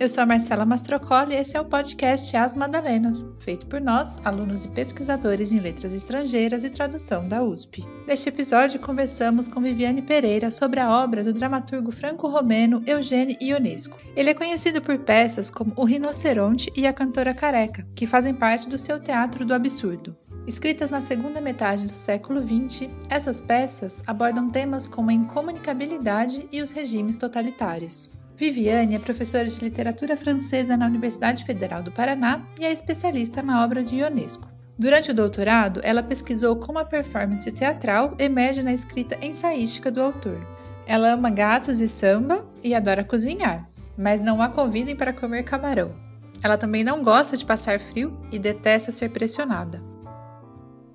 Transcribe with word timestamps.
eu 0.00 0.08
sou 0.08 0.22
a 0.22 0.26
Marcela 0.26 0.64
Mastrocoli 0.64 1.34
e 1.34 1.38
esse 1.38 1.56
é 1.56 1.60
o 1.60 1.64
podcast 1.64 2.36
As 2.36 2.54
Madalenas, 2.54 3.26
feito 3.40 3.66
por 3.66 3.80
nós, 3.80 4.20
alunos 4.24 4.64
e 4.64 4.68
pesquisadores 4.68 5.50
em 5.50 5.58
letras 5.58 5.92
estrangeiras 5.92 6.62
e 6.62 6.70
tradução 6.70 7.26
da 7.26 7.42
USP. 7.42 7.84
Neste 8.06 8.28
episódio, 8.28 8.78
conversamos 8.78 9.48
com 9.48 9.60
Viviane 9.60 10.00
Pereira 10.00 10.52
sobre 10.52 10.78
a 10.78 10.90
obra 10.90 11.24
do 11.24 11.32
dramaturgo 11.32 11.90
franco-romeno 11.90 12.80
Eugênio 12.86 13.36
Ionesco. 13.42 13.98
Ele 14.14 14.30
é 14.30 14.34
conhecido 14.34 14.80
por 14.80 14.98
peças 14.98 15.50
como 15.50 15.72
O 15.74 15.84
Rinoceronte 15.84 16.72
e 16.76 16.86
A 16.86 16.92
Cantora 16.92 17.34
Careca, 17.34 17.84
que 17.96 18.06
fazem 18.06 18.34
parte 18.34 18.68
do 18.68 18.78
seu 18.78 19.00
teatro 19.00 19.44
do 19.44 19.52
absurdo. 19.52 20.16
Escritas 20.46 20.90
na 20.90 21.00
segunda 21.00 21.40
metade 21.40 21.86
do 21.86 21.94
século 21.94 22.40
XX, 22.40 22.88
essas 23.10 23.40
peças 23.40 24.00
abordam 24.06 24.48
temas 24.48 24.86
como 24.86 25.10
a 25.10 25.12
incomunicabilidade 25.12 26.48
e 26.52 26.62
os 26.62 26.70
regimes 26.70 27.16
totalitários. 27.16 28.08
Viviane 28.38 28.94
é 28.94 29.00
professora 29.00 29.46
de 29.46 29.58
literatura 29.58 30.16
francesa 30.16 30.76
na 30.76 30.86
Universidade 30.86 31.44
Federal 31.44 31.82
do 31.82 31.90
Paraná 31.90 32.46
e 32.60 32.64
é 32.64 32.70
especialista 32.70 33.42
na 33.42 33.64
obra 33.64 33.82
de 33.82 33.96
Ionesco. 33.96 34.46
Durante 34.78 35.10
o 35.10 35.14
doutorado, 35.14 35.80
ela 35.82 36.04
pesquisou 36.04 36.54
como 36.54 36.78
a 36.78 36.84
performance 36.84 37.50
teatral 37.50 38.14
emerge 38.16 38.62
na 38.62 38.72
escrita 38.72 39.18
ensaística 39.20 39.90
do 39.90 40.00
autor. 40.00 40.38
Ela 40.86 41.14
ama 41.14 41.30
gatos 41.30 41.80
e 41.80 41.88
samba 41.88 42.46
e 42.62 42.76
adora 42.76 43.02
cozinhar, 43.02 43.68
mas 43.96 44.20
não 44.20 44.40
a 44.40 44.48
convidem 44.48 44.94
para 44.94 45.12
comer 45.12 45.42
camarão. 45.42 45.92
Ela 46.40 46.56
também 46.56 46.84
não 46.84 47.02
gosta 47.02 47.36
de 47.36 47.44
passar 47.44 47.80
frio 47.80 48.16
e 48.30 48.38
detesta 48.38 48.92
ser 48.92 49.08
pressionada. 49.08 49.82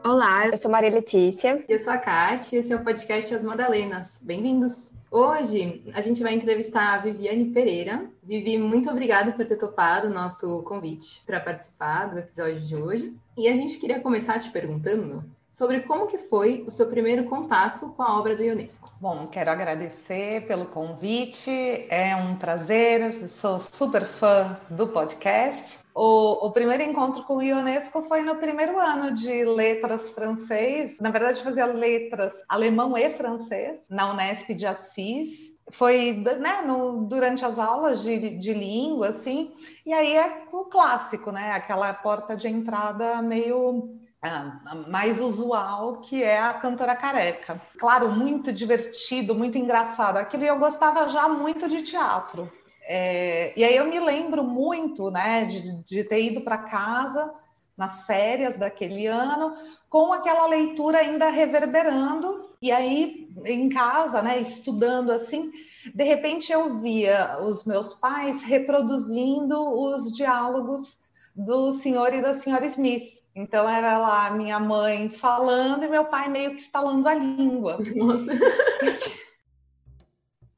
Olá, 0.01 0.47
eu 0.47 0.57
sou 0.57 0.71
Maria 0.71 0.91
Letícia. 0.91 1.61
Eu 1.67 1.77
sou 1.77 1.91
a 1.91 1.97
Kátia 1.97 2.55
e 2.55 2.59
esse 2.59 2.71
é 2.71 2.75
o 2.77 2.83
podcast 2.85 3.35
As 3.35 3.43
Madalenas. 3.43 4.17
Bem-vindos! 4.21 5.02
Hoje 5.15 5.83
a 5.93 6.01
gente 6.01 6.23
vai 6.23 6.33
entrevistar 6.33 6.95
a 6.95 6.97
Viviane 6.97 7.45
Pereira. 7.45 8.09
Vivi, 8.23 8.57
muito 8.57 8.89
obrigada 8.89 9.31
por 9.31 9.45
ter 9.45 9.57
topado 9.57 10.07
o 10.07 10.09
nosso 10.09 10.63
convite 10.63 11.21
para 11.23 11.39
participar 11.39 12.07
do 12.07 12.17
episódio 12.17 12.59
de 12.61 12.75
hoje. 12.75 13.15
E 13.37 13.47
a 13.47 13.55
gente 13.55 13.77
queria 13.77 13.99
começar 13.99 14.39
te 14.39 14.49
perguntando 14.49 15.23
sobre 15.53 15.81
como 15.81 16.07
que 16.07 16.17
foi 16.17 16.63
o 16.67 16.71
seu 16.71 16.87
primeiro 16.87 17.25
contato 17.25 17.93
com 17.95 18.01
a 18.01 18.17
obra 18.17 18.35
do 18.35 18.41
Ionesco. 18.41 18.91
Bom, 18.99 19.27
quero 19.27 19.51
agradecer 19.51 20.47
pelo 20.47 20.65
convite, 20.65 21.85
é 21.91 22.15
um 22.15 22.35
prazer, 22.35 23.29
sou 23.29 23.59
super 23.59 24.03
fã 24.03 24.57
do 24.67 24.87
podcast. 24.87 25.77
O, 25.93 26.47
o, 26.47 26.51
primeiro 26.51 26.81
encontro 26.81 27.21
com 27.25 27.37
o 27.37 27.41
Ionesco 27.43 28.01
foi 28.07 28.23
no 28.23 28.37
primeiro 28.37 28.79
ano 28.79 29.13
de 29.13 29.45
letras 29.45 30.09
francês, 30.09 30.97
na 30.99 31.11
verdade 31.11 31.43
fazia 31.43 31.67
letras 31.67 32.33
alemão 32.49 32.97
e 32.97 33.11
francês, 33.11 33.79
na 33.87 34.11
Unesp 34.11 34.55
de 34.55 34.65
Assis, 34.65 35.53
foi 35.69 36.13
né, 36.13 36.63
no, 36.65 37.05
durante 37.05 37.45
as 37.45 37.59
aulas 37.59 38.01
de, 38.01 38.37
de 38.39 38.53
língua, 38.55 39.09
assim, 39.09 39.53
e 39.85 39.93
aí 39.93 40.17
é 40.17 40.45
o 40.51 40.65
clássico, 40.65 41.31
né? 41.31 41.51
Aquela 41.51 41.93
porta 41.93 42.35
de 42.35 42.47
entrada 42.47 43.21
meio 43.21 44.01
mais 44.87 45.19
usual, 45.19 45.97
que 46.01 46.23
é 46.23 46.39
a 46.39 46.53
cantora 46.53 46.95
careca. 46.95 47.61
Claro, 47.77 48.09
muito 48.11 48.53
divertido, 48.53 49.35
muito 49.35 49.57
engraçado. 49.57 50.17
Aquilo 50.17 50.43
eu 50.43 50.57
gostava 50.57 51.09
já 51.09 51.27
muito 51.27 51.67
de 51.67 51.81
teatro. 51.81 52.51
É, 52.85 53.53
e 53.57 53.63
aí 53.63 53.75
eu 53.75 53.85
me 53.85 53.99
lembro 53.99 54.43
muito, 54.43 55.09
né, 55.09 55.45
de, 55.45 55.83
de 55.83 56.03
ter 56.03 56.21
ido 56.21 56.41
para 56.41 56.57
casa 56.57 57.33
nas 57.77 58.03
férias 58.03 58.57
daquele 58.57 59.07
ano, 59.07 59.55
com 59.89 60.13
aquela 60.13 60.47
leitura 60.47 60.99
ainda 60.99 61.29
reverberando, 61.29 62.49
e 62.61 62.71
aí 62.71 63.29
em 63.45 63.67
casa, 63.69 64.21
né, 64.21 64.39
estudando 64.39 65.11
assim, 65.11 65.51
de 65.93 66.03
repente 66.03 66.51
eu 66.51 66.79
via 66.79 67.39
os 67.41 67.65
meus 67.65 67.93
pais 67.95 68.43
reproduzindo 68.43 69.59
os 69.59 70.15
diálogos 70.15 70.97
do 71.35 71.73
senhor 71.73 72.13
e 72.13 72.21
da 72.21 72.39
senhora 72.39 72.65
Smith. 72.67 73.22
Então 73.35 73.67
era 73.67 73.97
lá 73.97 74.29
minha 74.31 74.59
mãe 74.59 75.09
falando 75.09 75.83
e 75.83 75.87
meu 75.87 76.05
pai 76.05 76.29
meio 76.29 76.51
que 76.51 76.61
estalando 76.61 77.07
a 77.07 77.13
língua. 77.15 77.79
Nossa. 77.95 78.31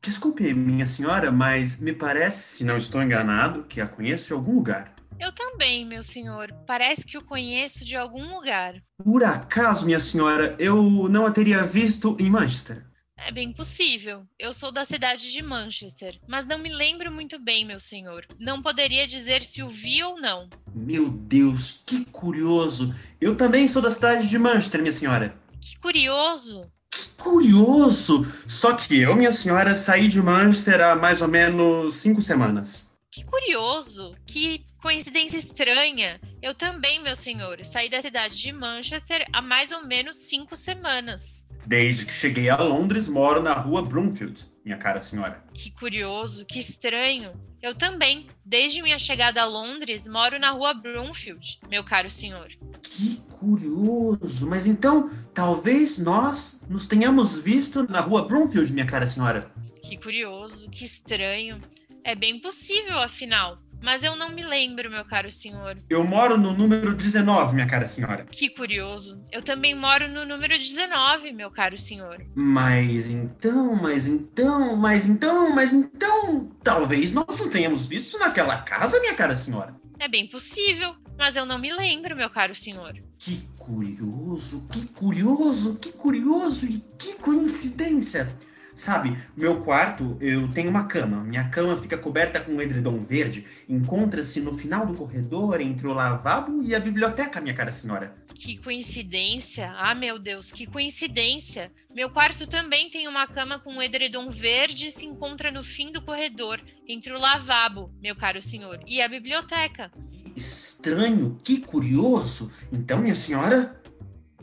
Desculpe, 0.01 0.53
minha 0.53 0.85
senhora, 0.85 1.31
mas 1.31 1.77
me 1.77 1.91
parece, 1.91 2.57
se 2.57 2.63
não 2.63 2.77
estou 2.77 3.01
enganado, 3.01 3.63
que 3.63 3.81
a 3.81 3.87
conheço 3.87 4.27
de 4.27 4.33
algum 4.33 4.53
lugar. 4.53 4.93
Eu 5.19 5.31
também, 5.31 5.85
meu 5.85 6.03
senhor. 6.03 6.53
Parece 6.67 7.03
que 7.03 7.17
o 7.17 7.23
conheço 7.23 7.85
de 7.85 7.95
algum 7.95 8.35
lugar. 8.35 8.75
Por 9.03 9.23
acaso, 9.23 9.85
minha 9.85 9.99
senhora, 9.99 10.55
eu 10.59 10.83
não 11.09 11.25
a 11.25 11.31
teria 11.31 11.63
visto 11.63 12.15
em 12.19 12.29
Manchester? 12.29 12.85
É 13.27 13.31
bem 13.31 13.51
possível. 13.51 14.23
Eu 14.37 14.53
sou 14.53 14.71
da 14.71 14.85
cidade 14.85 15.31
de 15.31 15.41
Manchester, 15.41 16.19
mas 16.27 16.45
não 16.45 16.59
me 16.59 16.69
lembro 16.69 17.11
muito 17.11 17.39
bem, 17.39 17.65
meu 17.65 17.79
senhor. 17.79 18.23
Não 18.39 18.61
poderia 18.61 19.07
dizer 19.07 19.41
se 19.41 19.63
o 19.63 19.67
vi 19.67 20.03
ou 20.03 20.21
não. 20.21 20.47
Meu 20.75 21.09
Deus, 21.09 21.81
que 21.87 22.05
curioso! 22.05 22.93
Eu 23.19 23.35
também 23.35 23.67
sou 23.67 23.81
da 23.81 23.89
cidade 23.89 24.29
de 24.29 24.37
Manchester, 24.37 24.79
minha 24.79 24.91
senhora. 24.91 25.35
Que 25.59 25.75
curioso! 25.79 26.71
Que 26.91 27.07
curioso! 27.17 28.23
Só 28.47 28.73
que 28.73 28.95
eu, 28.95 29.15
minha 29.15 29.31
senhora, 29.31 29.73
saí 29.73 30.07
de 30.07 30.21
Manchester 30.21 30.79
há 30.81 30.95
mais 30.95 31.23
ou 31.23 31.27
menos 31.27 31.95
cinco 31.95 32.21
semanas. 32.21 32.95
Que 33.11 33.23
curioso! 33.23 34.11
Que 34.27 34.63
coincidência 34.79 35.37
estranha! 35.37 36.21
Eu 36.43 36.53
também, 36.53 37.01
meu 37.01 37.15
senhor, 37.15 37.57
saí 37.65 37.89
da 37.89 38.03
cidade 38.03 38.37
de 38.37 38.51
Manchester 38.51 39.25
há 39.33 39.41
mais 39.41 39.71
ou 39.71 39.83
menos 39.87 40.15
cinco 40.15 40.55
semanas. 40.55 41.43
Desde 41.65 42.05
que 42.05 42.13
cheguei 42.13 42.49
a 42.49 42.57
Londres, 42.57 43.07
moro 43.07 43.41
na 43.41 43.53
rua 43.53 43.81
Broomfield, 43.81 44.45
minha 44.63 44.77
cara 44.77 44.99
senhora. 44.99 45.43
Que 45.53 45.71
curioso, 45.71 46.45
que 46.45 46.59
estranho. 46.59 47.33
Eu 47.61 47.73
também, 47.73 48.27
desde 48.45 48.83
minha 48.83 48.99
chegada 48.99 49.41
a 49.41 49.45
Londres, 49.45 50.07
moro 50.07 50.37
na 50.37 50.51
rua 50.51 50.71
Broomfield, 50.73 51.59
meu 51.67 51.83
caro 51.83 52.11
senhor. 52.11 52.49
Que 52.83 53.17
curioso. 53.39 54.47
Mas 54.47 54.67
então, 54.67 55.09
talvez 55.33 55.97
nós 55.97 56.63
nos 56.69 56.85
tenhamos 56.85 57.41
visto 57.41 57.89
na 57.89 58.01
rua 58.01 58.27
Broomfield, 58.27 58.71
minha 58.71 58.85
cara 58.85 59.07
senhora. 59.07 59.51
Que 59.81 59.97
curioso, 59.97 60.69
que 60.69 60.85
estranho. 60.85 61.59
É 62.03 62.13
bem 62.13 62.39
possível, 62.39 62.99
afinal. 62.99 63.57
Mas 63.85 64.03
eu 64.03 64.15
não 64.15 64.31
me 64.31 64.41
lembro, 64.41 64.89
meu 64.89 65.05
caro 65.05 65.31
senhor. 65.31 65.77
Eu 65.87 66.03
moro 66.03 66.39
no 66.39 66.53
número 66.53 66.95
19, 66.95 67.53
minha 67.53 67.67
cara 67.67 67.85
senhora. 67.85 68.25
Que 68.31 68.49
curioso. 68.49 69.23
Eu 69.31 69.43
também 69.43 69.75
moro 69.75 70.07
no 70.07 70.25
número 70.25 70.57
19, 70.57 71.31
meu 71.31 71.51
caro 71.51 71.77
senhor. 71.77 72.25
Mas 72.33 73.11
então, 73.11 73.75
mas 73.75 74.07
então, 74.07 74.75
mas 74.75 75.07
então, 75.07 75.53
mas 75.53 75.71
então. 75.71 76.49
Talvez 76.63 77.11
nós 77.11 77.39
não 77.39 77.47
tenhamos 77.47 77.87
visto 77.87 78.17
naquela 78.17 78.57
casa, 78.57 78.99
minha 78.99 79.13
cara 79.13 79.35
senhora. 79.35 79.75
É 79.99 80.07
bem 80.07 80.27
possível, 80.27 80.95
mas 81.15 81.35
eu 81.35 81.45
não 81.45 81.59
me 81.59 81.71
lembro, 81.71 82.15
meu 82.15 82.29
caro 82.31 82.55
senhor. 82.55 82.95
Que 83.19 83.47
curioso, 83.55 84.65
que 84.71 84.87
curioso, 84.87 85.75
que 85.75 85.91
curioso 85.91 86.65
e 86.65 86.83
que 86.97 87.13
coincidência. 87.17 88.35
Sabe, 88.75 89.17
meu 89.37 89.61
quarto, 89.61 90.17
eu 90.19 90.49
tenho 90.49 90.69
uma 90.69 90.83
cama. 90.83 91.23
Minha 91.23 91.47
cama 91.47 91.77
fica 91.77 91.97
coberta 91.97 92.41
com 92.41 92.51
um 92.51 92.61
edredom 92.61 93.01
verde. 93.01 93.45
Encontra-se 93.69 94.41
no 94.41 94.53
final 94.53 94.85
do 94.85 94.93
corredor, 94.93 95.61
entre 95.61 95.87
o 95.87 95.93
lavabo 95.93 96.61
e 96.61 96.75
a 96.75 96.79
biblioteca, 96.79 97.39
minha 97.39 97.55
cara 97.55 97.71
senhora. 97.71 98.13
Que 98.35 98.57
coincidência! 98.57 99.71
Ah, 99.77 99.95
meu 99.95 100.19
Deus, 100.19 100.51
que 100.51 100.67
coincidência! 100.67 101.71
Meu 101.95 102.09
quarto 102.09 102.45
também 102.45 102.89
tem 102.89 103.07
uma 103.07 103.25
cama 103.25 103.57
com 103.57 103.75
um 103.75 103.81
edredom 103.81 104.29
verde 104.29 104.87
e 104.87 104.91
se 104.91 105.05
encontra 105.05 105.49
no 105.49 105.63
fim 105.63 105.93
do 105.93 106.01
corredor, 106.01 106.59
entre 106.85 107.13
o 107.13 107.17
lavabo, 107.17 107.89
meu 108.01 108.13
caro 108.13 108.41
senhor, 108.41 108.81
e 108.85 109.01
a 109.01 109.07
biblioteca. 109.07 109.89
Estranho, 110.35 111.37
que 111.41 111.61
curioso! 111.61 112.51
Então, 112.73 112.99
minha 112.99 113.15
senhora, 113.15 113.81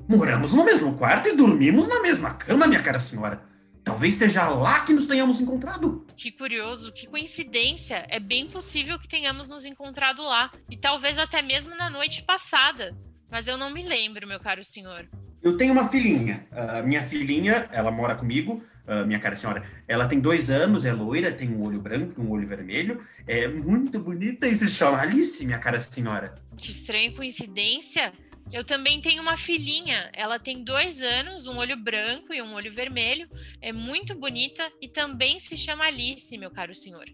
moramos 0.08 0.54
no 0.54 0.64
mesmo 0.64 0.94
quarto 0.94 1.28
e 1.28 1.36
dormimos 1.36 1.86
na 1.86 2.00
mesma 2.00 2.32
cama, 2.32 2.66
minha 2.66 2.82
cara 2.82 2.98
senhora. 2.98 3.51
Talvez 3.84 4.14
seja 4.14 4.48
lá 4.48 4.80
que 4.80 4.92
nos 4.92 5.06
tenhamos 5.06 5.40
encontrado. 5.40 6.06
Que 6.16 6.30
curioso, 6.30 6.92
que 6.92 7.06
coincidência. 7.06 8.06
É 8.08 8.20
bem 8.20 8.46
possível 8.48 8.98
que 8.98 9.08
tenhamos 9.08 9.48
nos 9.48 9.64
encontrado 9.64 10.22
lá. 10.22 10.50
E 10.70 10.76
talvez 10.76 11.18
até 11.18 11.42
mesmo 11.42 11.74
na 11.76 11.90
noite 11.90 12.22
passada. 12.22 12.96
Mas 13.30 13.48
eu 13.48 13.56
não 13.56 13.70
me 13.70 13.82
lembro, 13.82 14.26
meu 14.26 14.38
caro 14.38 14.64
senhor. 14.64 15.08
Eu 15.42 15.56
tenho 15.56 15.72
uma 15.72 15.88
filhinha. 15.88 16.46
Uh, 16.52 16.86
minha 16.86 17.02
filhinha, 17.02 17.68
ela 17.72 17.90
mora 17.90 18.14
comigo. 18.14 18.62
Uh, 18.86 19.06
minha 19.06 19.20
cara 19.20 19.36
senhora, 19.36 19.64
ela 19.86 20.08
tem 20.08 20.18
dois 20.18 20.50
anos, 20.50 20.84
é 20.84 20.92
loira, 20.92 21.30
tem 21.30 21.48
um 21.48 21.64
olho 21.64 21.80
branco 21.80 22.20
e 22.20 22.24
um 22.24 22.32
olho 22.32 22.48
vermelho, 22.48 22.98
é 23.28 23.46
muito 23.46 23.96
bonita 24.00 24.48
e 24.48 24.56
se 24.56 24.66
chama 24.66 24.98
Alice, 24.98 25.46
minha 25.46 25.58
cara 25.60 25.78
senhora. 25.78 26.34
Que 26.56 26.72
estranha 26.72 27.14
coincidência. 27.14 28.12
Eu 28.52 28.62
também 28.62 29.00
tenho 29.00 29.22
uma 29.22 29.36
filhinha. 29.36 30.10
Ela 30.12 30.38
tem 30.38 30.62
dois 30.62 31.00
anos, 31.00 31.46
um 31.46 31.56
olho 31.56 31.76
branco 31.76 32.34
e 32.34 32.42
um 32.42 32.52
olho 32.52 32.70
vermelho. 32.70 33.26
É 33.62 33.72
muito 33.72 34.14
bonita 34.14 34.70
e 34.80 34.88
também 34.88 35.38
se 35.38 35.56
chama 35.56 35.84
Alice, 35.84 36.36
meu 36.36 36.50
caro 36.50 36.74
senhor. 36.74 37.06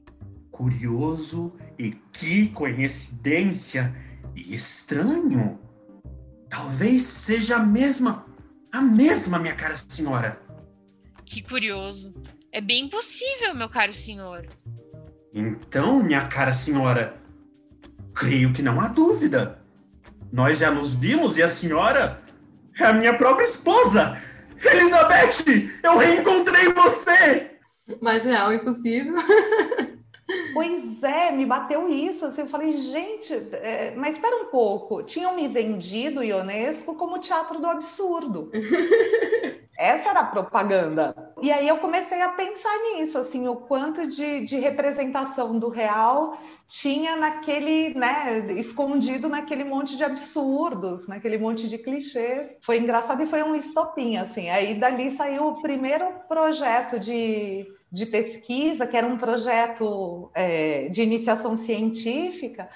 Curioso 0.50 1.56
e 1.78 1.92
que 2.12 2.48
coincidência 2.48 3.94
e 4.34 4.52
estranho. 4.52 5.60
Talvez 6.50 7.04
seja 7.04 7.56
a 7.56 7.64
mesma, 7.64 8.26
a 8.72 8.80
mesma, 8.80 9.38
minha 9.38 9.54
cara 9.54 9.76
senhora. 9.76 10.42
Que 11.24 11.40
curioso. 11.40 12.12
É 12.50 12.60
bem 12.60 12.88
possível, 12.88 13.54
meu 13.54 13.68
caro 13.68 13.94
senhor. 13.94 14.48
Então, 15.32 16.02
minha 16.02 16.26
cara 16.26 16.52
senhora, 16.52 17.20
creio 18.12 18.52
que 18.52 18.62
não 18.62 18.80
há 18.80 18.88
dúvida. 18.88 19.57
Nós 20.32 20.58
já 20.58 20.70
nos 20.70 20.94
vimos 20.94 21.36
e 21.36 21.42
a 21.42 21.48
senhora 21.48 22.22
é 22.78 22.84
a 22.84 22.92
minha 22.92 23.14
própria 23.14 23.44
esposa. 23.44 24.20
Elizabeth, 24.62 25.70
eu 25.82 25.98
reencontrei 25.98 26.72
você! 26.72 27.50
Mais 28.00 28.24
real 28.24 28.52
impossível. 28.52 29.14
Pois 30.52 31.02
é, 31.02 31.30
me 31.30 31.46
bateu 31.46 31.88
isso. 31.88 32.24
Assim, 32.26 32.42
eu 32.42 32.48
falei, 32.48 32.72
gente, 32.72 33.32
é, 33.32 33.94
mas 33.96 34.14
espera 34.14 34.36
um 34.36 34.46
pouco. 34.46 35.02
Tinham 35.02 35.34
me 35.34 35.48
vendido 35.48 36.20
o 36.20 36.24
Ionesco 36.24 36.94
como 36.96 37.18
teatro 37.18 37.58
do 37.60 37.66
absurdo. 37.66 38.50
Essa 39.78 40.10
era 40.10 40.20
a 40.20 40.26
propaganda. 40.26 41.27
E 41.40 41.52
aí 41.52 41.68
eu 41.68 41.78
comecei 41.78 42.20
a 42.20 42.30
pensar 42.30 42.76
nisso, 42.82 43.16
assim, 43.16 43.46
o 43.46 43.56
quanto 43.56 44.06
de, 44.06 44.44
de 44.44 44.56
representação 44.56 45.58
do 45.58 45.68
real 45.68 46.36
tinha 46.66 47.16
naquele, 47.16 47.94
né, 47.94 48.52
escondido 48.56 49.28
naquele 49.28 49.64
monte 49.64 49.96
de 49.96 50.04
absurdos, 50.04 51.06
naquele 51.06 51.38
monte 51.38 51.68
de 51.68 51.78
clichês. 51.78 52.56
Foi 52.60 52.78
engraçado 52.78 53.22
e 53.22 53.26
foi 53.26 53.42
um 53.42 53.54
estopim, 53.54 54.16
assim. 54.16 54.50
Aí 54.50 54.74
dali 54.74 55.10
saiu 55.12 55.46
o 55.46 55.62
primeiro 55.62 56.06
projeto 56.28 56.98
de, 56.98 57.66
de 57.90 58.04
pesquisa, 58.04 58.86
que 58.86 58.96
era 58.96 59.06
um 59.06 59.16
projeto 59.16 60.30
é, 60.34 60.88
de 60.88 61.02
iniciação 61.02 61.56
científica, 61.56 62.68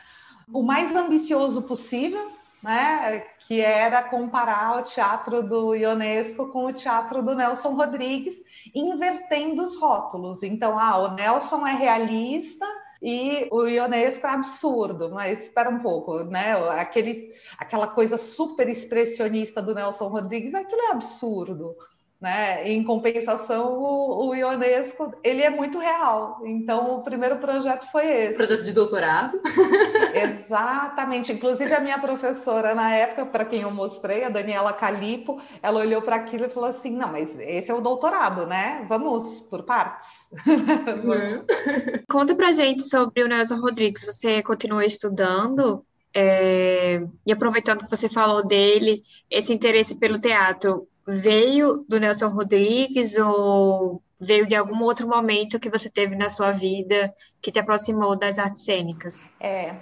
o 0.53 0.63
mais 0.63 0.95
ambicioso 0.95 1.63
possível, 1.63 2.31
né, 2.63 3.21
que 3.41 3.61
era 3.61 4.03
comparar 4.03 4.79
o 4.79 4.85
teatro 4.85 5.43
do 5.43 5.75
Ionesco 5.75 6.49
com 6.49 6.67
o 6.67 6.73
teatro 6.73 7.23
do 7.23 7.35
Nelson 7.35 7.75
Rodrigues, 7.75 8.37
invertendo 8.75 9.63
os 9.63 9.79
rótulos. 9.79 10.43
Então, 10.43 10.79
ah, 10.79 10.99
o 10.99 11.15
Nelson 11.15 11.67
é 11.67 11.75
realista 11.75 12.67
e 13.03 13.49
o 13.51 13.67
Ionesco 13.67 14.25
é 14.27 14.31
absurdo, 14.31 15.11
mas 15.11 15.43
espera 15.43 15.71
um 15.71 15.81
pouco, 15.81 16.23
né? 16.23 16.53
Aquele, 16.71 17.33
aquela 17.59 17.89
coisa 17.89 18.17
super 18.17 18.69
expressionista 18.69 19.61
do 19.61 19.75
Nelson 19.75 20.07
Rodrigues, 20.07 20.55
aquilo 20.55 20.83
é 20.83 20.91
absurdo. 20.93 21.77
Né? 22.23 22.71
Em 22.71 22.85
compensação, 22.85 23.83
o, 23.83 24.29
o, 24.29 24.35
Ionesco 24.37 25.13
ele 25.25 25.43
é 25.43 25.51
muito 25.51 25.81
real. 25.81 26.41
Então, 26.45 26.99
o 26.99 27.03
primeiro 27.03 27.39
projeto 27.39 27.91
foi 27.91 28.07
esse. 28.07 28.35
Projeto 28.35 28.63
de 28.63 28.73
doutorado? 28.73 29.41
Exatamente. 30.15 31.33
Inclusive, 31.33 31.75
a 31.75 31.81
minha 31.81 31.99
professora 31.99 32.77
na 32.77 32.95
época, 32.95 33.27
para 33.27 33.45
quem 33.45 33.63
eu 33.63 33.73
mostrei, 33.73 34.23
a 34.23 34.29
Daniela 34.29 34.73
Calipo, 34.73 35.43
ela 35.61 35.81
olhou 35.81 36.01
para 36.01 36.15
aquilo 36.15 36.45
e 36.45 36.49
falou 36.49 36.69
assim: 36.69 36.93
não, 36.93 37.11
mas 37.11 37.37
esse 37.41 37.73
é 37.73 37.75
o 37.75 37.81
doutorado, 37.81 38.47
né? 38.47 38.87
Vamos 38.89 39.41
por 39.51 39.65
partes. 39.65 40.07
Uhum. 40.47 41.45
Conta 42.09 42.37
pra 42.37 42.53
gente 42.53 42.85
sobre 42.85 43.25
o 43.25 43.27
Nelson 43.27 43.57
Rodrigues. 43.57 44.05
Você 44.05 44.45
continua 44.45 44.87
estudando? 44.87 45.85
É... 46.15 47.03
E 47.27 47.33
aproveitando 47.33 47.85
que 47.85 47.91
você 47.91 48.09
falou 48.09 48.47
dele, 48.47 49.03
esse 49.29 49.53
interesse 49.53 49.97
pelo 49.97 50.21
teatro 50.21 50.87
veio 51.07 51.85
do 51.89 51.99
Nelson 51.99 52.29
Rodrigues 52.29 53.17
ou 53.17 54.03
veio 54.21 54.47
de 54.47 54.55
algum 54.55 54.83
outro 54.83 55.09
momento 55.09 55.59
que 55.59 55.71
você 55.71 55.91
teve 55.91 56.15
na 56.15 56.31
sua 56.31 56.53
vida 56.53 57.13
que 57.41 57.51
te 57.51 57.59
aproximou 57.59 58.17
das 58.17 58.39
artes 58.39 58.65
cênicas? 58.65 59.27
É, 59.41 59.75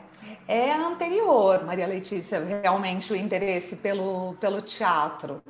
é 0.48 0.72
anterior, 0.72 1.64
Maria 1.64 1.86
Letícia, 1.86 2.42
realmente 2.42 3.12
o 3.12 3.16
interesse 3.16 3.76
pelo, 3.76 4.34
pelo 4.36 4.62
teatro. 4.62 5.42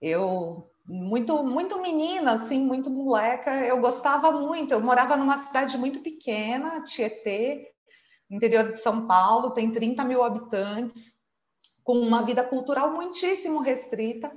Eu 0.00 0.68
muito 0.84 1.44
muito 1.44 1.80
menina, 1.80 2.32
assim, 2.32 2.58
muito 2.58 2.90
moleca, 2.90 3.64
eu 3.64 3.80
gostava 3.80 4.32
muito. 4.32 4.72
Eu 4.72 4.80
morava 4.80 5.16
numa 5.16 5.38
cidade 5.46 5.78
muito 5.78 6.00
pequena, 6.00 6.82
Tietê, 6.82 7.72
interior 8.28 8.72
de 8.72 8.82
São 8.82 9.06
Paulo, 9.06 9.50
tem 9.50 9.70
30 9.70 10.04
mil 10.04 10.22
habitantes, 10.22 11.00
com 11.84 11.98
uma 11.98 12.22
vida 12.22 12.42
cultural 12.42 12.92
muitíssimo 12.92 13.60
restrita. 13.60 14.32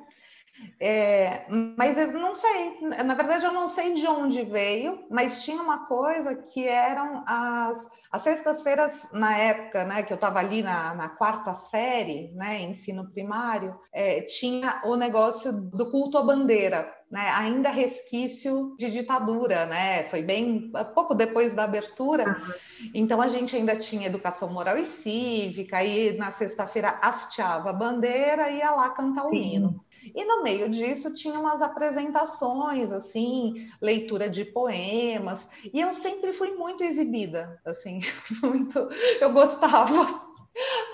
É, 0.80 1.46
mas 1.78 1.98
eu 1.98 2.12
não 2.14 2.36
sei, 2.36 2.80
na 2.82 3.16
verdade 3.16 3.46
eu 3.46 3.54
não 3.54 3.70
sei 3.70 3.94
de 3.94 4.06
onde 4.08 4.44
veio, 4.44 5.06
mas 5.10 5.44
tinha 5.44 5.62
uma 5.62 5.86
coisa 5.86 6.36
que 6.36 6.68
eram 6.68 7.24
as, 7.26 7.88
as 8.12 8.22
sextas-feiras 8.22 8.92
na 9.12 9.38
época, 9.38 9.86
né, 9.86 10.04
que 10.04 10.12
eu 10.12 10.16
estava 10.16 10.40
ali 10.40 10.62
na, 10.62 10.94
na, 10.94 11.10
quarta 11.10 11.54
série, 11.54 12.32
né, 12.34 12.62
ensino 12.62 13.10
primário, 13.10 13.80
é, 13.94 14.22
tinha 14.22 14.82
o 14.86 14.96
negócio 14.96 15.52
do 15.52 15.90
culto 15.90 16.18
à 16.18 16.24
bandeira, 16.24 16.94
né, 17.10 17.30
ainda 17.34 17.70
resquício 17.70 18.76
de 18.78 18.92
ditadura, 18.92 19.66
né, 19.66 20.04
foi 20.10 20.22
bem 20.22 20.72
pouco 20.94 21.16
depois 21.16 21.54
da 21.54 21.64
abertura, 21.64 22.26
uhum. 22.28 22.90
então 22.94 23.22
a 23.22 23.28
gente 23.28 23.56
ainda 23.56 23.76
tinha 23.76 24.08
educação 24.08 24.52
moral 24.52 24.78
e 24.78 24.86
cívica, 24.86 25.84
e 25.84 26.18
na 26.18 26.32
sexta-feira 26.32 27.00
hasteava 27.02 27.70
a 27.70 27.74
bandeira 27.74 28.50
e 28.50 28.58
ia 28.58 28.72
lá 28.72 28.90
cantar 28.90 29.22
Sim. 29.22 29.30
o 29.30 29.36
hino. 29.36 29.85
E 30.14 30.26
no 30.26 30.44
meio 30.44 30.70
disso 30.70 31.14
tinha 31.14 31.40
umas 31.40 31.62
apresentações, 31.62 32.92
assim, 32.92 33.70
leitura 33.82 34.30
de 34.30 34.46
poemas, 34.46 35.48
e 35.74 35.82
eu 35.82 35.92
sempre 35.94 36.34
fui 36.34 36.52
muito 36.52 36.84
exibida, 36.84 37.60
assim, 37.66 38.00
muito. 38.44 38.90
Eu 39.20 39.32
gostava, 39.32 40.22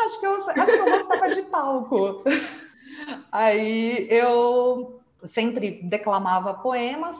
acho 0.06 0.20
que 0.20 0.26
eu, 0.26 0.50
acho 0.50 0.66
que 0.66 0.80
eu 0.80 0.86
gostava 0.86 1.30
de 1.30 1.42
palco. 1.44 2.24
Aí 3.32 4.08
eu 4.10 5.02
sempre 5.26 5.82
declamava 5.84 6.54
poemas, 6.56 7.18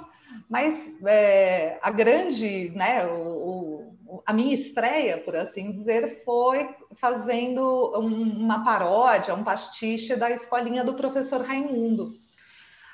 mas 0.50 0.92
é, 1.06 1.78
a 1.82 1.92
grande, 1.92 2.70
né, 2.76 3.06
o, 3.06 3.31
a 4.26 4.34
minha 4.34 4.54
estreia, 4.54 5.18
por 5.18 5.36
assim 5.36 5.72
dizer, 5.72 6.24
foi 6.24 6.76
fazendo 6.96 7.94
um, 7.98 8.44
uma 8.44 8.64
paródia, 8.64 9.34
um 9.34 9.44
pastiche 9.44 10.16
da 10.16 10.30
escolinha 10.32 10.84
do 10.84 10.94
professor 10.94 11.42
Raimundo. 11.42 12.14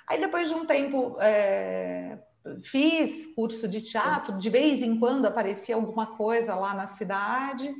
Aí 0.07 0.19
depois 0.19 0.47
de 0.47 0.55
um 0.55 0.65
tempo 0.65 1.17
é, 1.19 2.17
fiz 2.63 3.27
curso 3.35 3.67
de 3.67 3.81
teatro, 3.81 4.37
de 4.37 4.49
vez 4.49 4.81
em 4.81 4.97
quando 4.99 5.25
aparecia 5.25 5.75
alguma 5.75 6.05
coisa 6.17 6.55
lá 6.55 6.73
na 6.73 6.87
cidade, 6.87 7.73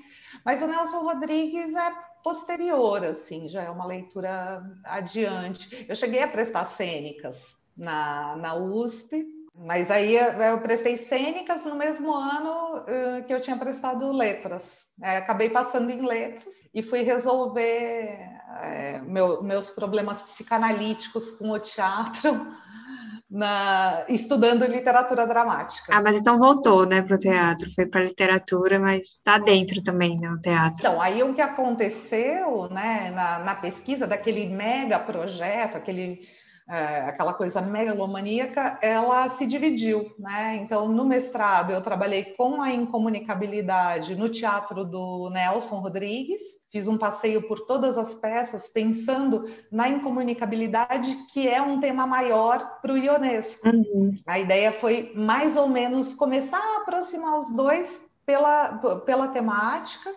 mas 0.44 0.61
o 0.61 0.67
Nelson 0.67 1.01
Rodrigues 1.01 1.73
é 1.73 1.91
posterior, 2.23 3.03
assim, 3.05 3.47
já 3.47 3.63
é 3.63 3.69
uma 3.69 3.85
leitura 3.85 4.61
adiante. 4.83 5.85
Eu 5.87 5.95
cheguei 5.95 6.21
a 6.21 6.27
prestar 6.27 6.66
cênicas 6.75 7.37
na, 7.75 8.35
na 8.35 8.56
USP, 8.56 9.25
mas 9.57 9.90
aí 9.90 10.16
eu 10.16 10.59
prestei 10.61 10.97
cênicas 10.97 11.66
no 11.66 11.76
mesmo 11.76 12.14
ano 12.14 12.85
que 13.26 13.33
eu 13.33 13.42
tinha 13.42 13.57
prestado 13.57 14.11
letras. 14.11 14.64
É, 15.02 15.18
acabei 15.18 15.49
passando 15.49 15.92
em 15.92 16.06
letras 16.06 16.54
e 16.73 16.81
fui 16.81 17.04
resolver 17.04 18.18
é, 18.61 18.99
meu, 19.02 19.44
meus 19.44 19.69
problemas 19.69 20.21
psicanalíticos 20.23 21.31
com 21.31 21.52
o 21.52 21.59
teatro 21.59 22.47
na, 23.30 24.06
estudando 24.09 24.66
literatura 24.66 25.28
dramática. 25.28 25.95
Ah, 25.95 26.02
mas 26.02 26.18
então 26.18 26.40
voltou, 26.40 26.85
né, 26.85 27.02
para 27.02 27.16
o 27.16 27.19
teatro, 27.19 27.69
foi 27.73 27.85
para 27.85 28.04
literatura, 28.04 28.80
mas 28.80 29.07
está 29.07 29.37
dentro 29.37 29.83
também, 29.83 30.19
né, 30.19 30.35
teatro. 30.42 30.78
Então, 30.80 31.02
aí 31.02 31.21
o 31.21 31.33
que 31.33 31.42
aconteceu, 31.42 32.69
né, 32.69 33.11
na, 33.11 33.40
na 33.40 33.56
pesquisa 33.56 34.07
daquele 34.07 34.47
mega 34.47 34.97
projeto, 34.97 35.76
aquele 35.76 36.21
é, 36.69 37.02
aquela 37.02 37.33
coisa 37.33 37.62
megalomaníaca, 37.62 38.78
ela 38.81 39.30
se 39.30 39.45
dividiu, 39.45 40.12
né? 40.19 40.57
Então, 40.57 40.88
no 40.88 41.06
mestrado, 41.06 41.71
eu 41.71 41.81
trabalhei 41.81 42.36
com 42.36 42.62
a 42.62 42.71
incomunicabilidade 42.71 44.16
no 44.16 44.30
teatro 44.30 44.83
do 44.83 45.30
Nelson 45.30 45.80
Rodrigues, 45.80 46.42
fiz 46.69 46.88
um 46.88 46.97
passeio 46.97 47.47
por 47.47 47.62
todas 47.62 47.97
as 47.97 48.14
peças, 48.16 48.68
pensando 48.68 49.45
na 49.71 49.88
incomunicabilidade, 49.88 51.16
que 51.31 51.47
é 51.47 51.62
um 51.62 51.80
tema 51.80 52.06
maior 52.06 52.80
para 52.81 52.94
o 52.94 52.97
Ionesco. 52.97 53.68
Uhum. 53.68 54.18
A 54.28 54.38
ideia 54.38 54.74
foi 54.74 55.14
mais 55.16 55.56
ou 55.56 55.68
menos 55.69 56.14
começar 56.14 56.59
a 56.59 56.81
aproximar 56.81 57.40
os 57.40 57.50
dois 57.54 57.90
pela, 58.26 58.78
pela 59.06 59.30
temática, 59.30 60.09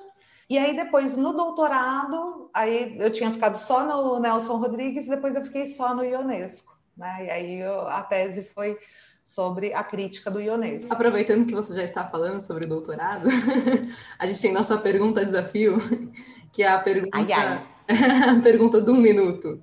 e 0.50 0.58
aí 0.58 0.74
depois 0.74 1.16
no 1.16 1.32
doutorado, 1.32 2.50
aí 2.52 2.96
eu 2.98 3.12
tinha 3.12 3.32
ficado 3.32 3.56
só 3.56 3.84
no 3.84 4.18
Nelson 4.18 4.56
Rodrigues, 4.56 5.06
depois 5.06 5.36
eu 5.36 5.44
fiquei 5.44 5.68
só 5.68 5.94
no 5.94 6.04
Ionesco, 6.04 6.76
né? 6.96 7.26
E 7.26 7.30
aí 7.30 7.60
eu, 7.60 7.86
a 7.86 8.02
tese 8.02 8.42
foi 8.52 8.76
sobre 9.22 9.72
a 9.72 9.84
crítica 9.84 10.28
do 10.28 10.40
Ionesco. 10.40 10.92
Aproveitando 10.92 11.46
que 11.46 11.54
você 11.54 11.72
já 11.72 11.84
está 11.84 12.04
falando 12.04 12.40
sobre 12.40 12.64
o 12.64 12.68
doutorado, 12.68 13.28
a 14.18 14.26
gente 14.26 14.42
tem 14.42 14.52
nossa 14.52 14.76
pergunta 14.76 15.24
desafio, 15.24 15.78
que 16.52 16.64
é 16.64 16.68
a 16.68 16.80
pergunta, 16.80 17.16
ai, 17.16 17.32
ai. 17.32 17.64
a 18.36 18.42
pergunta 18.42 18.80
do 18.80 18.92
um 18.92 19.00
minuto. 19.00 19.62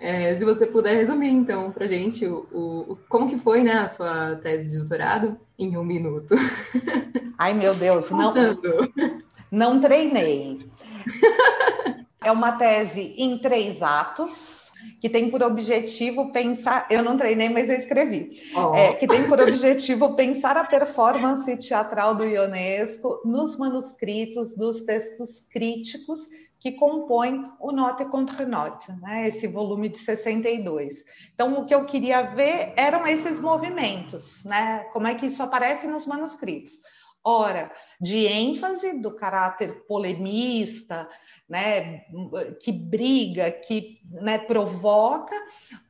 É, 0.00 0.34
se 0.34 0.44
você 0.44 0.66
puder 0.66 0.96
resumir, 0.96 1.30
então, 1.30 1.70
para 1.70 1.86
gente 1.86 2.26
o, 2.26 2.46
o, 2.52 2.98
como 3.08 3.28
que 3.28 3.38
foi, 3.38 3.62
né, 3.62 3.74
a 3.74 3.86
sua 3.86 4.34
tese 4.36 4.72
de 4.72 4.78
doutorado 4.78 5.38
em 5.56 5.76
um 5.76 5.84
minuto. 5.84 6.34
Ai, 7.38 7.54
meu 7.54 7.72
Deus, 7.72 8.10
não. 8.10 8.34
Não 9.54 9.80
treinei. 9.80 10.66
É 12.24 12.32
uma 12.32 12.52
tese 12.52 13.14
em 13.16 13.38
três 13.38 13.80
atos. 13.80 14.54
que 15.00 15.08
tem 15.08 15.30
por 15.30 15.42
objetivo 15.42 16.32
pensar. 16.32 16.86
Eu 16.90 17.02
não 17.02 17.16
treinei, 17.16 17.48
mas 17.48 17.70
eu 17.70 17.76
escrevi. 17.76 18.42
Oh. 18.54 18.74
É, 18.74 18.94
que 18.94 19.06
tem 19.06 19.28
por 19.28 19.40
objetivo 19.40 20.14
pensar 20.14 20.56
a 20.56 20.64
performance 20.64 21.56
teatral 21.56 22.14
do 22.16 22.24
Ionesco 22.24 23.20
nos 23.24 23.56
manuscritos 23.56 24.56
dos 24.56 24.80
textos 24.82 25.40
críticos 25.50 26.20
que 26.58 26.72
compõem 26.72 27.50
o 27.60 27.70
Note 27.70 28.06
contre 28.06 28.46
Note, 28.46 28.90
né? 29.00 29.28
esse 29.28 29.46
volume 29.46 29.88
de 29.88 29.98
62. 29.98 31.04
Então, 31.34 31.60
o 31.60 31.66
que 31.66 31.74
eu 31.74 31.84
queria 31.84 32.22
ver 32.34 32.72
eram 32.76 33.06
esses 33.06 33.38
movimentos, 33.38 34.42
né? 34.44 34.84
como 34.92 35.06
é 35.06 35.14
que 35.14 35.26
isso 35.26 35.42
aparece 35.42 35.86
nos 35.86 36.06
manuscritos. 36.06 36.72
Ora, 37.24 37.72
de 37.98 38.26
ênfase 38.26 39.00
do 39.00 39.10
caráter 39.10 39.86
polemista, 39.86 41.08
né, 41.48 42.02
que 42.60 42.70
briga, 42.70 43.50
que 43.50 44.00
né, 44.10 44.36
provoca, 44.36 45.34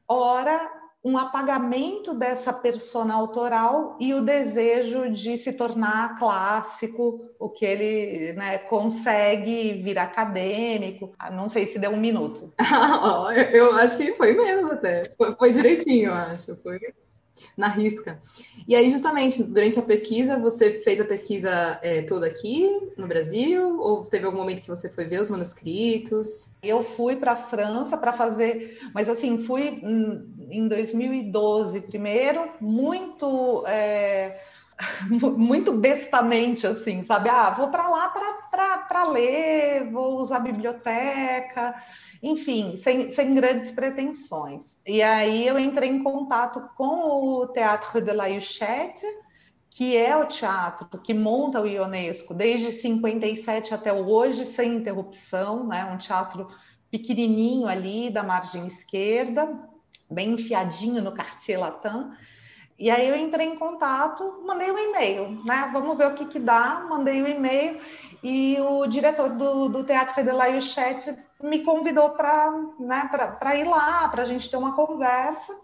ora 0.07 0.71
um 1.05 1.19
apagamento 1.19 2.15
dessa 2.15 2.51
persona 2.51 3.13
autoral 3.13 3.99
e 4.01 4.15
o 4.15 4.23
desejo 4.23 5.11
de 5.11 5.37
se 5.37 5.53
tornar 5.53 6.19
clássico, 6.19 7.31
o 7.39 7.51
que 7.51 7.67
ele 7.67 8.33
né, 8.33 8.57
consegue 8.57 9.83
vir 9.83 9.99
acadêmico. 9.99 11.13
Ah, 11.19 11.31
não 11.31 11.47
sei 11.51 11.67
se 11.67 11.79
deu 11.79 11.91
um 11.91 12.01
minuto. 12.01 12.55
eu 13.53 13.75
acho 13.75 13.99
que 13.99 14.13
foi 14.13 14.33
menos 14.33 14.71
até. 14.71 15.11
Foi, 15.17 15.35
foi 15.35 15.53
direitinho, 15.53 16.07
eu 16.07 16.15
acho. 16.15 16.57
Foi 16.63 16.81
na 17.57 17.69
risca. 17.69 18.21
E 18.67 18.75
aí, 18.75 18.91
justamente, 18.91 19.43
durante 19.43 19.79
a 19.79 19.83
pesquisa, 19.83 20.39
você 20.39 20.73
fez 20.73 21.01
a 21.01 21.05
pesquisa 21.05 21.79
é, 21.83 22.03
toda 22.03 22.27
aqui 22.27 22.69
no 22.97 23.07
Brasil? 23.07 23.81
Ou 23.81 24.05
teve 24.05 24.27
algum 24.27 24.39
momento 24.39 24.63
que 24.63 24.69
você 24.69 24.89
foi 24.89 25.05
ver 25.05 25.21
os 25.21 25.31
manuscritos? 25.31 26.49
Eu 26.63 26.83
fui 26.83 27.17
para 27.17 27.33
a 27.33 27.37
França 27.37 27.97
para 27.97 28.13
fazer, 28.13 28.79
mas 28.95 29.09
assim, 29.09 29.45
fui 29.45 29.81
em 30.51 30.69
2012 30.69 31.81
primeiro, 31.83 32.49
muito. 32.61 33.65
É 33.67 34.41
muito 35.37 35.73
bestamente, 35.73 36.67
assim, 36.67 37.05
sabe? 37.05 37.29
Ah, 37.29 37.51
vou 37.51 37.69
para 37.69 37.89
lá 37.89 38.09
para 38.89 39.05
ler, 39.09 39.91
vou 39.91 40.19
usar 40.19 40.37
a 40.37 40.41
biblioteca, 40.41 41.75
enfim, 42.25 42.77
sem, 42.79 43.11
sem 43.11 43.35
grandes 43.35 43.71
pretensões. 43.71 44.77
E 44.87 45.03
aí 45.03 45.47
eu 45.47 45.59
entrei 45.59 45.91
em 45.91 46.03
contato 46.03 46.69
com 46.75 46.87
o 46.87 47.47
Teatro 47.49 48.01
de 48.01 48.13
la 48.13 48.29
Huchette, 48.29 49.05
que 49.69 49.97
é 49.97 50.17
o 50.17 50.27
teatro 50.27 50.87
que 51.01 51.13
monta 51.13 51.61
o 51.61 51.67
Ionesco 51.67 52.33
desde 52.33 52.73
57 52.73 53.75
até 53.75 53.93
hoje, 53.93 54.47
sem 54.47 54.77
interrupção, 54.77 55.67
né? 55.67 55.85
Um 55.85 55.99
teatro 55.99 56.49
pequenininho 56.91 57.67
ali 57.67 58.09
da 58.09 58.23
margem 58.23 58.69
esquerda, 58.69 59.69
bem 60.11 60.31
enfiadinho 60.35 61.03
no 61.03 61.13
Cartier 61.13 61.59
Latin. 61.59 62.13
E 62.79 62.91
aí 62.91 63.09
eu 63.09 63.17
entrei 63.17 63.47
em 63.49 63.59
contato, 63.59 64.43
mandei 64.47 64.71
um 64.71 64.79
e-mail, 64.79 65.45
né? 65.45 65.69
Vamos 65.73 65.99
ver 65.99 66.07
o 66.07 66.15
que 66.15 66.27
que 66.27 66.39
dá. 66.39 66.87
Mandei 66.89 67.21
o 67.21 67.25
um 67.25 67.29
e-mail 67.29 67.81
e 68.23 68.57
o 68.61 68.87
diretor 68.87 69.29
do, 69.31 69.69
do 69.69 69.85
Teatro 69.85 70.25
de 70.25 70.33
la 70.33 70.49
Huchette 70.49 71.15
me 71.45 71.63
convidou 71.63 72.11
para 72.11 72.51
né, 72.81 73.11
ir 73.61 73.65
lá, 73.65 74.09
para 74.09 74.23
a 74.23 74.25
gente 74.25 74.51
ter 74.51 74.57
uma 74.57 74.75
conversa. 74.75 75.55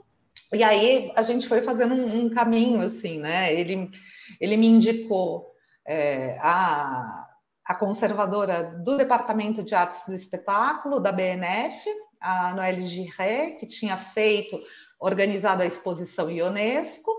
E 0.53 0.63
aí 0.63 1.11
a 1.17 1.23
gente 1.23 1.49
foi 1.49 1.63
fazendo 1.63 1.95
um, 1.95 2.27
um 2.27 2.31
caminho, 2.31 2.83
assim, 2.83 3.19
né? 3.19 3.53
Ele, 3.55 3.91
ele 4.39 4.57
me 4.59 4.67
indicou 4.67 5.51
é, 5.87 6.37
a, 6.41 7.27
a 7.65 7.75
conservadora 7.75 8.65
do 8.85 8.99
Departamento 8.99 9.63
de 9.63 9.75
Artes 9.75 10.03
do 10.07 10.13
Espetáculo, 10.13 11.01
da 11.01 11.11
BNF, 11.11 11.89
a 12.21 12.53
Noelle 12.53 12.83
Giré, 12.83 13.53
que 13.53 13.67
tinha 13.67 13.97
feito, 13.97 14.61
organizado 15.01 15.63
a 15.63 15.67
exposição 15.67 16.31
Ionesco. 16.31 17.11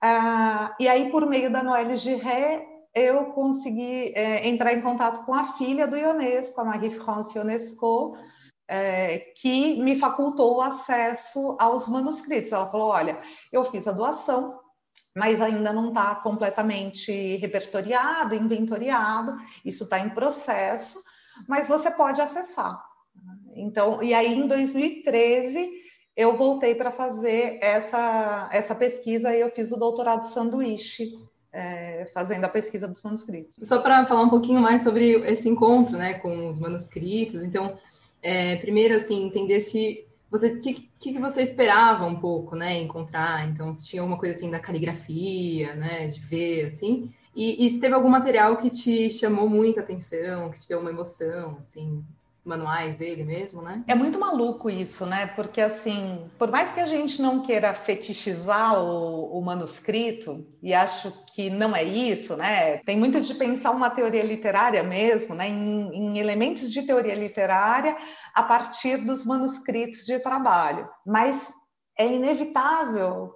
Ah, 0.00 0.76
e 0.78 0.88
aí, 0.88 1.10
por 1.10 1.26
meio 1.26 1.50
da 1.50 1.62
Noelle 1.62 1.96
Giré, 1.96 2.64
eu 2.94 3.26
consegui 3.26 4.12
é, 4.14 4.48
entrar 4.48 4.72
em 4.72 4.80
contato 4.80 5.24
com 5.24 5.32
a 5.32 5.56
filha 5.56 5.86
do 5.86 5.96
Ionesco, 5.96 6.60
a 6.60 6.64
Marie-France 6.64 7.36
Ionesco, 7.36 8.16
é, 8.68 9.18
que 9.36 9.80
me 9.82 9.98
facultou 9.98 10.56
o 10.56 10.62
acesso 10.62 11.56
aos 11.58 11.88
manuscritos. 11.88 12.52
Ela 12.52 12.70
falou: 12.70 12.88
olha, 12.88 13.20
eu 13.52 13.64
fiz 13.64 13.86
a 13.86 13.92
doação, 13.92 14.58
mas 15.14 15.40
ainda 15.40 15.72
não 15.72 15.88
está 15.88 16.16
completamente 16.16 17.36
repertoriado, 17.36 18.34
inventoriado, 18.34 19.36
isso 19.64 19.84
está 19.84 19.98
em 19.98 20.10
processo, 20.10 21.02
mas 21.48 21.68
você 21.68 21.90
pode 21.90 22.20
acessar. 22.20 22.80
Então, 23.54 24.02
e 24.02 24.14
aí 24.14 24.32
em 24.32 24.46
2013 24.46 25.70
eu 26.16 26.36
voltei 26.36 26.74
para 26.74 26.92
fazer 26.92 27.58
essa, 27.62 28.48
essa 28.52 28.74
pesquisa 28.74 29.34
e 29.34 29.40
eu 29.40 29.50
fiz 29.50 29.72
o 29.72 29.78
doutorado 29.78 30.26
sanduíche 30.26 31.12
é, 31.52 32.08
fazendo 32.14 32.44
a 32.44 32.48
pesquisa 32.48 32.86
dos 32.86 33.02
manuscritos. 33.02 33.56
Só 33.66 33.80
para 33.80 34.06
falar 34.06 34.22
um 34.22 34.28
pouquinho 34.28 34.60
mais 34.60 34.82
sobre 34.82 35.12
esse 35.30 35.48
encontro, 35.48 35.96
né, 35.96 36.14
com 36.14 36.48
os 36.48 36.58
manuscritos. 36.58 37.42
Então, 37.42 37.76
é, 38.22 38.56
primeiro, 38.56 38.94
assim, 38.94 39.24
entender 39.24 39.60
se 39.60 40.06
você 40.30 40.56
que, 40.56 40.88
que 40.98 41.18
você 41.18 41.42
esperava 41.42 42.06
um 42.06 42.18
pouco, 42.18 42.54
né, 42.54 42.78
encontrar. 42.78 43.48
Então, 43.48 43.74
se 43.74 43.88
tinha 43.88 44.02
alguma 44.02 44.18
coisa 44.18 44.34
assim 44.36 44.50
da 44.50 44.60
caligrafia, 44.60 45.74
né, 45.74 46.06
de 46.06 46.20
ver, 46.20 46.66
assim. 46.66 47.12
E, 47.34 47.66
e 47.66 47.70
se 47.70 47.80
teve 47.80 47.94
algum 47.94 48.08
material 48.08 48.56
que 48.56 48.70
te 48.70 49.10
chamou 49.10 49.48
muita 49.48 49.80
atenção, 49.80 50.50
que 50.50 50.60
te 50.60 50.68
deu 50.68 50.80
uma 50.80 50.90
emoção, 50.90 51.58
assim, 51.62 52.04
manuais 52.44 52.96
dele 52.96 53.24
mesmo, 53.24 53.62
né? 53.62 53.84
É 53.86 53.94
muito 53.94 54.18
maluco 54.18 54.70
isso, 54.70 55.04
né? 55.04 55.26
Porque 55.26 55.60
assim, 55.60 56.30
por 56.38 56.50
mais 56.50 56.72
que 56.72 56.80
a 56.80 56.86
gente 56.86 57.20
não 57.20 57.42
queira 57.42 57.74
fetichizar 57.74 58.82
o, 58.82 59.38
o, 59.38 59.42
manuscrito, 59.42 60.46
e 60.62 60.72
acho 60.72 61.12
que 61.34 61.50
não 61.50 61.74
é 61.76 61.84
isso, 61.84 62.36
né? 62.36 62.78
Tem 62.78 62.98
muito 62.98 63.20
de 63.20 63.34
pensar 63.34 63.70
uma 63.70 63.90
teoria 63.90 64.22
literária 64.22 64.82
mesmo, 64.82 65.34
né? 65.34 65.48
Em, 65.48 65.94
em 65.94 66.18
elementos 66.18 66.70
de 66.70 66.82
teoria 66.82 67.14
literária 67.14 67.96
a 68.34 68.42
partir 68.42 69.04
dos 69.04 69.24
manuscritos 69.24 70.04
de 70.04 70.18
trabalho. 70.18 70.88
Mas 71.06 71.36
é 71.98 72.06
inevitável 72.06 73.34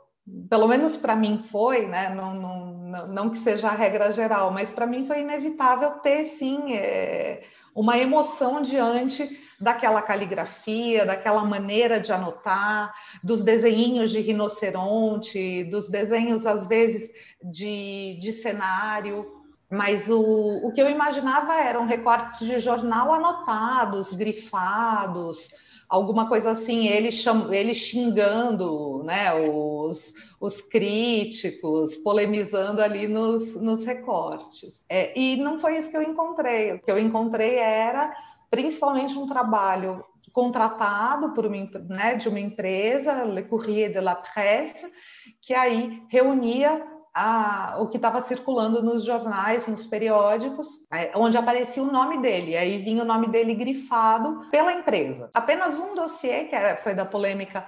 pelo 0.49 0.67
menos 0.67 0.97
para 0.97 1.15
mim 1.15 1.45
foi, 1.51 1.87
né? 1.87 2.15
Não, 2.15 2.35
não, 2.35 3.07
não, 3.09 3.31
que 3.31 3.39
seja 3.39 3.69
a 3.69 3.75
regra 3.75 4.11
geral, 4.11 4.51
mas 4.51 4.71
para 4.73 4.87
mim 4.87 5.07
foi 5.07 5.21
inevitável 5.21 5.99
ter 5.99 6.37
sim 6.39 6.73
é, 6.73 7.43
uma 7.75 7.99
emoção 7.99 8.63
diante 8.63 9.41
daquela 9.61 10.03
caligrafia, 10.03 11.07
daquela 11.07 11.45
maneira 11.45 12.01
de 12.01 12.13
anotar, 12.13 12.95
dos 13.23 13.41
desenhinhos 13.41 14.11
de 14.11 14.21
rinoceronte, 14.21 15.65
dos 15.65 15.89
desenhos, 15.89 16.47
às 16.47 16.67
vezes, 16.67 17.11
de, 17.43 18.19
de 18.21 18.33
cenário. 18.33 19.27
Mas 19.71 20.09
o, 20.09 20.21
o 20.63 20.73
que 20.73 20.81
eu 20.81 20.91
imaginava 20.91 21.55
eram 21.55 21.87
recortes 21.87 22.47
de 22.47 22.59
jornal 22.61 23.13
anotados, 23.13 24.13
grifados, 24.13 25.49
alguma 25.89 26.29
coisa 26.29 26.53
assim, 26.53 26.87
ele, 26.89 27.13
cham, 27.13 27.53
ele 27.53 27.75
xingando 27.75 29.03
né, 29.05 29.33
os, 29.35 30.13
os 30.41 30.61
críticos, 30.61 31.97
polemizando 31.99 32.81
ali 32.83 33.07
nos, 33.07 33.55
nos 33.55 33.85
recortes. 33.85 34.73
É, 34.89 35.19
e 35.19 35.37
não 35.37 35.59
foi 35.61 35.79
isso 35.79 35.91
que 35.91 35.97
eu 35.97 36.03
encontrei. 36.03 36.73
O 36.73 36.81
que 36.81 36.91
eu 36.91 36.99
encontrei 36.99 37.57
era 37.57 38.15
principalmente 38.51 39.17
um 39.19 39.27
trabalho 39.27 40.05
contratado 40.33 41.33
por 41.33 41.47
uma, 41.47 41.57
né, 41.89 42.17
de 42.17 42.29
uma 42.29 42.41
empresa, 42.41 43.25
Le 43.25 43.45
Courrier 43.45 43.93
de 43.93 44.01
la 44.01 44.17
Presse, 44.17 44.93
que 45.41 45.55
aí 45.55 46.03
reunia 46.09 46.94
a, 47.15 47.77
o 47.79 47.87
que 47.87 47.97
estava 47.97 48.21
circulando 48.21 48.83
nos 48.83 49.05
jornais, 49.05 49.67
nos 49.67 49.87
periódicos, 49.87 50.67
é, 50.93 51.13
onde 51.15 51.39
aparecia 51.39 51.83
o 51.83 51.93
nome 51.93 52.21
dele. 52.21 52.57
Aí 52.57 52.79
vinha 52.79 53.03
o 53.03 53.07
nome 53.07 53.29
dele 53.29 53.55
grifado 53.55 54.49
pela 54.51 54.73
empresa. 54.73 55.31
Apenas 55.33 55.79
um 55.79 55.95
dossiê, 55.95 56.45
que 56.45 56.55
era, 56.57 56.77
foi 56.77 56.95
da 56.95 57.05
polêmica 57.05 57.65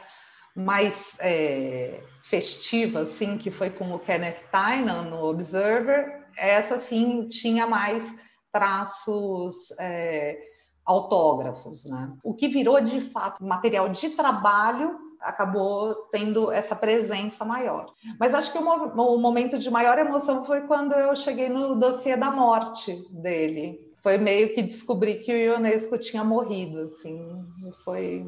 mais 0.54 1.14
é, 1.20 2.00
festiva, 2.24 3.00
assim, 3.00 3.38
que 3.38 3.50
foi 3.50 3.70
com 3.70 3.94
o 3.94 3.98
Kenneth 3.98 4.40
Tynan 4.50 5.02
no 5.02 5.24
Observer. 5.24 6.26
Essa, 6.36 6.78
sim, 6.78 7.28
tinha 7.28 7.66
mais 7.66 8.02
traços... 8.52 9.72
É, 9.78 10.38
autógrafos, 10.86 11.84
né? 11.84 12.12
O 12.22 12.32
que 12.32 12.46
virou 12.46 12.80
de 12.80 13.00
fato 13.10 13.44
material 13.44 13.88
de 13.88 14.10
trabalho 14.10 14.96
acabou 15.28 15.94
tendo 16.10 16.50
essa 16.50 16.74
presença 16.74 17.44
maior. 17.44 17.92
Mas 18.18 18.34
acho 18.34 18.52
que 18.52 18.58
o, 18.58 18.62
o, 18.62 19.18
momento 19.18 19.58
de 19.58 19.70
maior 19.70 19.98
emoção 19.98 20.44
foi 20.44 20.62
quando 20.62 20.92
eu 20.94 21.14
cheguei 21.16 21.48
no 21.48 21.74
dossiê 21.74 22.16
da 22.16 22.30
morte 22.30 23.04
dele. 23.10 23.80
Foi 24.02 24.18
meio 24.18 24.54
que 24.54 24.62
descobri 24.62 25.16
que 25.16 25.32
o 25.32 25.36
Ionesco 25.36 25.98
tinha 25.98 26.22
morrido, 26.22 26.92
assim, 26.94 27.44
foi 27.84 28.24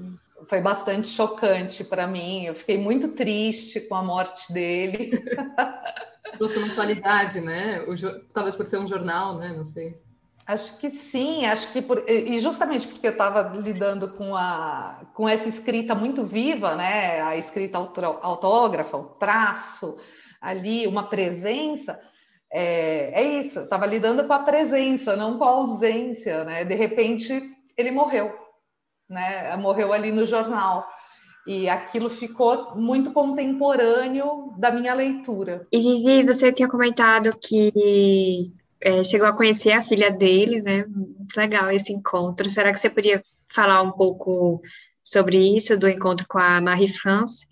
foi 0.49 0.61
bastante 0.61 1.09
chocante 1.09 1.83
para 1.83 2.07
mim. 2.07 2.45
Eu 2.45 2.55
fiquei 2.55 2.79
muito 2.79 3.09
triste 3.09 3.81
com 3.81 3.95
a 3.95 4.03
morte 4.03 4.53
dele. 4.53 5.11
Trouxe 6.37 6.59
uma 6.59 6.69
atualidade, 6.69 7.41
né? 7.41 7.85
Talvez 8.33 8.55
por 8.55 8.67
ser 8.67 8.79
um 8.79 8.87
jornal, 8.87 9.37
né? 9.37 9.53
Não 9.57 9.65
sei. 9.65 9.99
Acho 10.49 10.79
que 10.79 10.89
sim, 10.89 11.45
acho 11.45 11.71
que 11.75 11.83
por, 11.83 12.09
e 12.09 12.41
justamente 12.41 12.89
porque 12.89 13.07
eu 13.07 13.13
estava 13.13 13.55
lidando 13.59 14.13
com, 14.15 14.35
a, 14.35 15.03
com 15.13 15.29
essa 15.29 15.47
escrita 15.47 15.95
muito 15.95 16.25
viva, 16.25 16.75
né? 16.75 17.21
A 17.21 17.37
escrita 17.37 17.77
autógrafa, 17.77 18.97
o 18.97 19.05
traço 19.05 19.99
ali, 20.41 20.87
uma 20.87 21.03
presença. 21.03 22.01
É, 22.51 23.11
é 23.13 23.23
isso, 23.41 23.61
estava 23.61 23.85
lidando 23.85 24.25
com 24.25 24.33
a 24.33 24.39
presença, 24.39 25.15
não 25.15 25.37
com 25.37 25.45
a 25.45 25.49
ausência, 25.49 26.45
né? 26.45 26.65
De 26.65 26.75
repente 26.75 27.43
ele 27.77 27.91
morreu, 27.91 28.35
né? 29.07 29.55
Morreu 29.57 29.93
ali 29.93 30.11
no 30.11 30.25
jornal. 30.25 30.89
E 31.47 31.69
aquilo 31.69 32.09
ficou 32.09 32.75
muito 32.75 33.13
contemporâneo 33.13 34.55
da 34.57 34.71
minha 34.71 34.95
leitura. 34.95 35.67
E 35.71 35.79
Vivi, 35.79 36.25
você 36.25 36.51
tinha 36.51 36.69
comentado 36.69 37.37
que 37.39 38.45
é, 38.81 39.03
chegou 39.03 39.27
a 39.27 39.37
conhecer 39.37 39.73
a 39.73 39.83
filha 39.83 40.11
dele, 40.11 40.63
né? 40.63 40.85
Muito 40.87 41.37
legal 41.37 41.71
esse 41.71 41.93
encontro. 41.93 42.49
Será 42.49 42.73
que 42.73 42.81
você 42.81 42.89
podia 42.91 43.23
falar 43.53 43.83
um 43.83 43.93
pouco 43.93 44.61
sobre 45.03 45.57
isso, 45.57 45.79
do 45.79 45.89
encontro 45.89 46.27
com 46.29 46.39
a 46.39 46.61
Marie-France? 46.61 47.47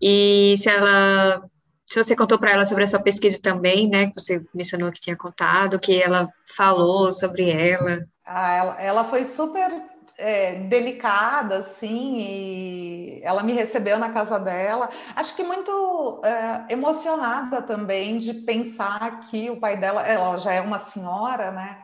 E 0.00 0.54
se 0.56 0.68
ela, 0.68 1.42
se 1.86 2.02
você 2.02 2.16
contou 2.16 2.38
para 2.38 2.52
ela 2.52 2.66
sobre 2.66 2.84
a 2.84 2.86
sua 2.86 3.00
pesquisa 3.00 3.40
também, 3.40 3.88
né? 3.88 4.06
Que 4.06 4.20
você 4.20 4.42
mencionou 4.54 4.90
que 4.90 5.00
tinha 5.00 5.16
contado, 5.16 5.78
que 5.78 6.02
ela 6.02 6.28
falou 6.56 7.12
sobre 7.12 7.50
ela. 7.50 8.04
Ah, 8.24 8.56
ela, 8.56 8.82
ela 8.82 9.04
foi 9.04 9.24
super 9.24 9.70
é, 10.18 10.54
delicada, 10.54 11.58
assim, 11.58 12.18
e 12.18 13.20
ela 13.22 13.42
me 13.42 13.52
recebeu 13.52 13.98
na 13.98 14.10
casa 14.10 14.38
dela. 14.38 14.88
Acho 15.14 15.34
que 15.34 15.42
muito 15.42 16.22
é, 16.24 16.72
emocionada 16.72 17.62
também 17.62 18.18
de 18.18 18.34
pensar 18.34 19.28
que 19.28 19.50
o 19.50 19.58
pai 19.58 19.76
dela, 19.76 20.02
ela 20.02 20.38
já 20.38 20.52
é 20.52 20.60
uma 20.60 20.78
senhora, 20.78 21.50
né? 21.50 21.82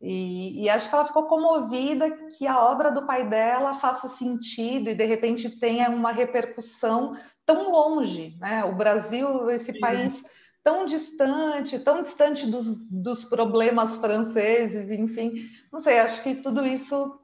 E, 0.00 0.62
e, 0.62 0.70
acho 0.70 0.88
que 0.88 0.94
ela 0.94 1.06
ficou 1.06 1.24
comovida 1.24 2.08
que 2.36 2.46
a 2.46 2.62
obra 2.62 2.88
do 2.88 3.04
pai 3.04 3.28
dela 3.28 3.74
faça 3.80 4.08
sentido 4.08 4.90
e 4.90 4.94
de 4.94 5.04
repente 5.04 5.58
tenha 5.58 5.90
uma 5.90 6.12
repercussão 6.12 7.16
tão 7.44 7.72
longe, 7.72 8.36
né? 8.38 8.64
O 8.64 8.76
Brasil, 8.76 9.50
esse 9.50 9.72
Sim. 9.72 9.80
país 9.80 10.12
tão 10.62 10.84
distante, 10.84 11.78
tão 11.80 12.02
distante 12.02 12.46
dos, 12.46 12.66
dos 12.90 13.24
problemas 13.24 13.96
franceses, 13.96 14.90
enfim, 14.90 15.48
não 15.72 15.80
sei, 15.80 15.98
acho 15.98 16.22
que 16.22 16.34
tudo 16.34 16.64
isso 16.64 17.18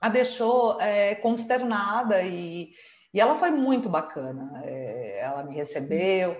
a 0.00 0.08
deixou 0.08 0.80
é, 0.80 1.14
consternada 1.16 2.22
e, 2.22 2.70
e 3.12 3.20
ela 3.20 3.36
foi 3.36 3.50
muito 3.50 3.88
bacana. 3.88 4.62
É, 4.64 5.20
ela 5.22 5.42
me 5.42 5.54
recebeu, 5.54 6.36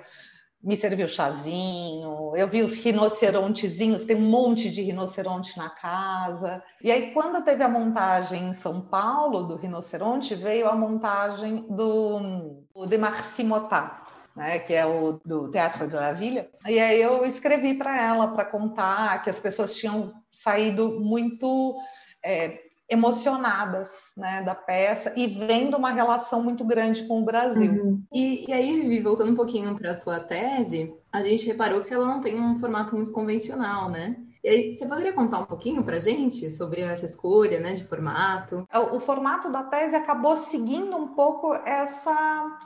me 0.63 0.77
serviu 0.77 1.07
chazinho, 1.07 2.37
eu 2.37 2.49
vi 2.49 2.63
os 2.63 2.77
rinocerontezinhos, 2.77 4.05
tem 4.05 4.17
um 4.17 4.29
monte 4.29 4.71
de 4.71 4.83
rinoceronte 4.83 5.57
na 5.57 5.71
casa. 5.71 6.63
E 6.83 6.91
aí, 6.91 7.13
quando 7.13 7.45
teve 7.45 7.63
a 7.63 7.69
montagem 7.69 8.49
em 8.49 8.55
São 8.55 8.81
Paulo 8.81 9.45
do 9.45 9.57
rinoceronte, 9.57 10.35
veio 10.35 10.69
a 10.69 10.75
montagem 10.75 11.65
do, 11.69 12.65
do 12.75 12.87
de 12.87 12.99
Marci 12.99 13.45
Motat. 13.45 14.09
Né, 14.37 14.61
que 14.61 14.73
é 14.73 14.87
o 14.87 15.19
do 15.25 15.51
Teatro 15.51 15.89
de 15.89 15.95
la 15.97 16.13
Villa. 16.13 16.47
E 16.65 16.79
aí 16.79 17.03
eu 17.03 17.25
escrevi 17.25 17.75
para 17.75 18.01
ela 18.01 18.29
para 18.29 18.45
contar 18.45 19.21
que 19.25 19.31
as 19.31 19.41
pessoas 19.41 19.75
tinham 19.75 20.13
saído 20.31 21.01
muito 21.01 21.77
é, 22.25 22.68
emocionadas 22.89 23.89
né, 24.17 24.43
da 24.43 24.55
peça 24.55 25.13
e 25.15 25.27
vendo 25.27 25.77
uma 25.77 25.91
relação 25.91 26.43
muito 26.43 26.65
grande 26.65 27.07
com 27.07 27.21
o 27.21 27.25
Brasil. 27.25 27.85
Uhum. 27.85 28.03
E, 28.13 28.47
e, 28.49 28.53
aí, 28.53 28.81
Vivi, 28.81 29.01
voltando 29.01 29.33
um 29.33 29.37
pouquinho 29.37 29.75
para 29.77 29.91
a 29.91 29.95
sua 29.95 30.19
tese, 30.19 30.95
a 31.13 31.21
gente 31.21 31.47
reparou 31.47 31.83
que 31.83 31.93
ela 31.93 32.07
não 32.07 32.21
tem 32.21 32.41
um 32.41 32.59
formato 32.59 32.97
muito 32.97 33.13
convencional, 33.13 33.91
né? 33.91 34.17
E 34.43 34.49
aí, 34.49 34.75
você 34.75 34.87
poderia 34.87 35.13
contar 35.13 35.41
um 35.41 35.45
pouquinho 35.45 35.83
para 35.83 35.97
a 35.97 36.01
gente 36.01 36.51
sobre 36.51 36.81
essa 36.81 37.05
escolha 37.05 37.61
né, 37.61 37.73
de 37.73 37.85
formato? 37.85 38.67
O, 38.73 38.97
o 38.97 39.01
formato 39.01 39.53
da 39.53 39.65
tese 39.65 39.95
acabou 39.95 40.37
seguindo 40.37 40.97
um 40.97 41.09
pouco 41.09 41.53
essa 41.55 42.59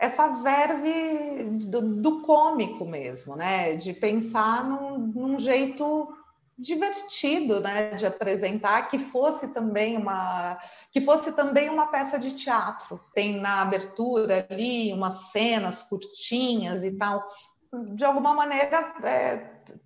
essa 0.00 0.28
verve 0.28 1.58
do, 1.66 2.00
do, 2.00 2.20
cômico 2.22 2.84
mesmo, 2.84 3.34
né? 3.34 3.74
De 3.74 3.92
pensar 3.92 4.64
num, 4.64 4.98
num 4.98 5.38
jeito 5.40 6.08
divertido, 6.58 7.60
né, 7.60 7.90
de 7.90 8.04
apresentar, 8.04 8.88
que 8.88 8.98
fosse 8.98 9.46
também 9.48 9.96
uma 9.96 10.58
que 10.90 11.00
fosse 11.02 11.30
também 11.32 11.68
uma 11.68 11.86
peça 11.86 12.18
de 12.18 12.32
teatro. 12.32 13.00
Tem 13.14 13.38
na 13.38 13.62
abertura 13.62 14.46
ali 14.50 14.92
umas 14.92 15.30
cenas 15.30 15.82
curtinhas 15.82 16.82
e 16.82 16.90
tal. 16.92 17.22
De 17.94 18.04
alguma 18.04 18.34
maneira 18.34 18.94
é, 19.04 19.36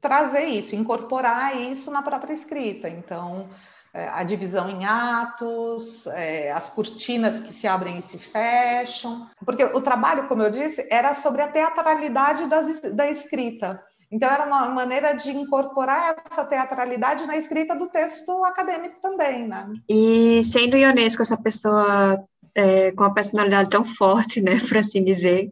trazer 0.00 0.44
isso, 0.44 0.76
incorporar 0.76 1.60
isso 1.60 1.90
na 1.90 2.02
própria 2.02 2.32
escrita. 2.32 2.88
Então 2.88 3.50
é, 3.92 4.08
a 4.08 4.22
divisão 4.22 4.70
em 4.70 4.86
atos, 4.86 6.06
é, 6.06 6.50
as 6.52 6.70
cortinas 6.70 7.42
que 7.42 7.52
se 7.52 7.66
abrem 7.66 7.98
e 7.98 8.02
se 8.02 8.16
fecham, 8.16 9.28
porque 9.44 9.64
o 9.64 9.82
trabalho, 9.82 10.28
como 10.28 10.42
eu 10.42 10.50
disse, 10.50 10.88
era 10.90 11.14
sobre 11.16 11.42
a 11.42 11.52
teatralidade 11.52 12.46
da 12.94 13.10
escrita. 13.10 13.82
Então, 14.12 14.28
era 14.28 14.44
uma 14.44 14.68
maneira 14.68 15.14
de 15.14 15.30
incorporar 15.30 16.22
essa 16.30 16.44
teatralidade 16.44 17.24
na 17.24 17.34
escrita 17.38 17.74
do 17.74 17.88
texto 17.88 18.44
acadêmico 18.44 19.00
também, 19.00 19.48
né? 19.48 19.66
E 19.88 20.42
sendo 20.44 20.76
Ionesco 20.76 21.22
essa 21.22 21.36
pessoa 21.36 22.22
é, 22.54 22.92
com 22.92 23.04
a 23.04 23.14
personalidade 23.14 23.70
tão 23.70 23.86
forte, 23.86 24.42
né, 24.42 24.58
por 24.68 24.76
assim 24.76 25.02
dizer, 25.02 25.50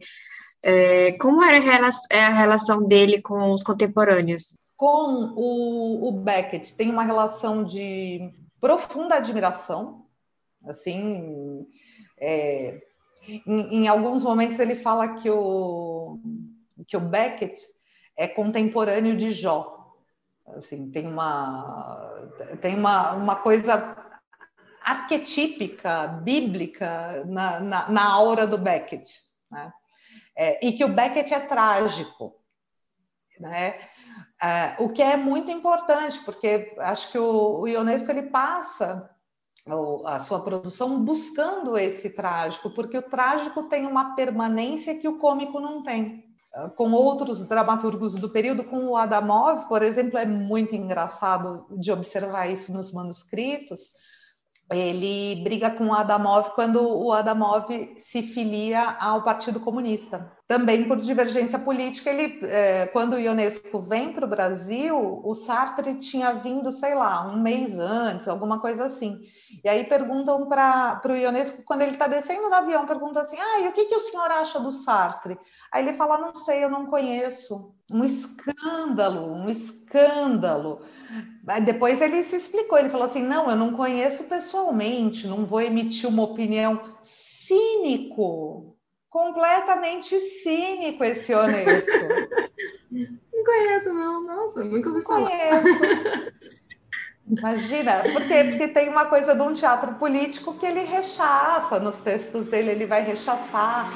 é, 0.62 1.12
como 1.12 1.42
era 1.42 1.88
a, 1.88 1.90
é 2.10 2.22
a 2.22 2.34
relação 2.34 2.86
dele 2.86 3.22
com 3.22 3.50
os 3.50 3.62
contemporâneos? 3.62 4.58
Com 4.76 5.32
o, 5.36 6.08
o 6.08 6.12
Beckett, 6.12 6.76
tem 6.76 6.90
uma 6.90 7.02
relação 7.02 7.64
de 7.64 8.30
profunda 8.60 9.14
admiração, 9.14 10.04
assim, 10.66 11.66
é, 12.18 12.82
em, 13.46 13.84
em, 13.84 13.88
alguns 13.88 14.22
momentos 14.22 14.58
ele 14.58 14.76
fala 14.76 15.16
que 15.16 15.30
o, 15.30 16.18
que 16.86 16.96
o 16.96 17.00
Beckett 17.00 17.58
é 18.20 18.28
contemporâneo 18.28 19.16
de 19.16 19.32
Jó. 19.32 19.94
Assim, 20.54 20.90
tem 20.90 21.06
uma, 21.06 22.28
tem 22.60 22.76
uma, 22.76 23.12
uma 23.12 23.36
coisa 23.36 23.96
arquetípica, 24.82 26.06
bíblica 26.22 27.24
na, 27.24 27.60
na, 27.60 27.88
na 27.88 28.04
aura 28.12 28.46
do 28.46 28.58
Beckett. 28.58 29.10
Né? 29.50 29.72
É, 30.36 30.66
e 30.66 30.72
que 30.72 30.84
o 30.84 30.92
Beckett 30.92 31.32
é 31.32 31.40
trágico. 31.40 32.36
Né? 33.38 33.76
É, 34.42 34.76
o 34.80 34.90
que 34.90 35.00
é 35.00 35.16
muito 35.16 35.50
importante, 35.50 36.18
porque 36.22 36.74
acho 36.78 37.10
que 37.10 37.18
o, 37.18 37.60
o 37.60 37.68
Ionesco 37.68 38.10
ele 38.10 38.24
passa 38.24 39.08
a 40.04 40.18
sua 40.18 40.44
produção 40.44 41.02
buscando 41.02 41.78
esse 41.78 42.10
trágico, 42.10 42.68
porque 42.70 42.98
o 42.98 43.08
trágico 43.08 43.62
tem 43.62 43.86
uma 43.86 44.14
permanência 44.14 44.98
que 44.98 45.08
o 45.08 45.18
cômico 45.18 45.58
não 45.58 45.82
tem 45.82 46.29
com 46.76 46.92
outros 46.92 47.46
dramaturgos 47.46 48.14
do 48.14 48.28
período, 48.28 48.64
com 48.64 48.86
o 48.86 48.96
Adamov, 48.96 49.68
por 49.68 49.82
exemplo, 49.82 50.18
é 50.18 50.26
muito 50.26 50.74
engraçado 50.74 51.66
de 51.78 51.92
observar 51.92 52.48
isso 52.50 52.72
nos 52.72 52.92
manuscritos. 52.92 53.80
Ele 54.70 55.42
briga 55.42 55.70
com 55.70 55.88
o 55.88 55.94
Adamov 55.94 56.50
quando 56.54 56.80
o 56.80 57.12
Adamov 57.12 57.66
se 57.98 58.22
filia 58.22 58.96
ao 59.00 59.22
Partido 59.22 59.60
Comunista. 59.60 60.30
Também 60.50 60.88
por 60.88 60.96
divergência 60.96 61.60
política, 61.60 62.10
ele, 62.10 62.40
é, 62.42 62.88
quando 62.88 63.12
o 63.12 63.20
Ionesco 63.20 63.80
vem 63.82 64.12
para 64.12 64.26
o 64.26 64.28
Brasil, 64.28 65.20
o 65.22 65.32
Sartre 65.32 65.94
tinha 65.94 66.32
vindo, 66.32 66.72
sei 66.72 66.92
lá, 66.92 67.24
um 67.24 67.40
mês 67.40 67.72
antes, 67.78 68.26
alguma 68.26 68.58
coisa 68.58 68.86
assim. 68.86 69.20
E 69.62 69.68
aí 69.68 69.84
perguntam 69.84 70.48
para 70.48 71.00
o 71.04 71.12
Ionesco, 71.12 71.62
quando 71.62 71.82
ele 71.82 71.92
está 71.92 72.08
descendo 72.08 72.48
no 72.48 72.54
avião, 72.56 72.84
perguntam 72.84 73.22
assim: 73.22 73.36
ah, 73.38 73.60
e 73.60 73.68
o 73.68 73.72
que, 73.72 73.84
que 73.84 73.94
o 73.94 74.00
senhor 74.00 74.28
acha 74.28 74.58
do 74.58 74.72
Sartre? 74.72 75.38
Aí 75.70 75.86
ele 75.86 75.96
fala: 75.96 76.18
não 76.18 76.34
sei, 76.34 76.64
eu 76.64 76.68
não 76.68 76.86
conheço. 76.86 77.72
Um 77.88 78.02
escândalo, 78.04 79.32
um 79.32 79.48
escândalo. 79.48 80.80
Aí 81.46 81.64
depois 81.64 82.00
ele 82.00 82.24
se 82.24 82.34
explicou: 82.34 82.76
ele 82.76 82.90
falou 82.90 83.06
assim, 83.06 83.22
não, 83.22 83.48
eu 83.48 83.56
não 83.56 83.74
conheço 83.74 84.24
pessoalmente, 84.24 85.28
não 85.28 85.46
vou 85.46 85.60
emitir 85.60 86.08
uma 86.08 86.24
opinião. 86.24 86.96
Cínico, 87.46 88.69
completamente 89.10 90.18
cínico 90.42 91.04
esse 91.04 91.34
honesto. 91.34 91.90
Não 92.90 93.44
conheço, 93.44 93.94
não, 93.94 94.22
nossa, 94.22 94.62
nunca 94.62 94.90
ouvi 94.90 95.02
falar. 95.02 95.30
Conheço. 95.30 96.32
Imagina, 97.26 98.02
porque, 98.12 98.44
porque 98.44 98.68
tem 98.68 98.88
uma 98.90 99.06
coisa 99.06 99.34
de 99.34 99.40
um 99.40 99.54
teatro 99.54 99.94
político 99.94 100.58
que 100.58 100.66
ele 100.66 100.80
rechaça 100.80 101.80
nos 101.80 101.96
textos 101.96 102.46
dele, 102.48 102.72
ele 102.72 102.86
vai 102.86 103.02
rechaçar, 103.02 103.90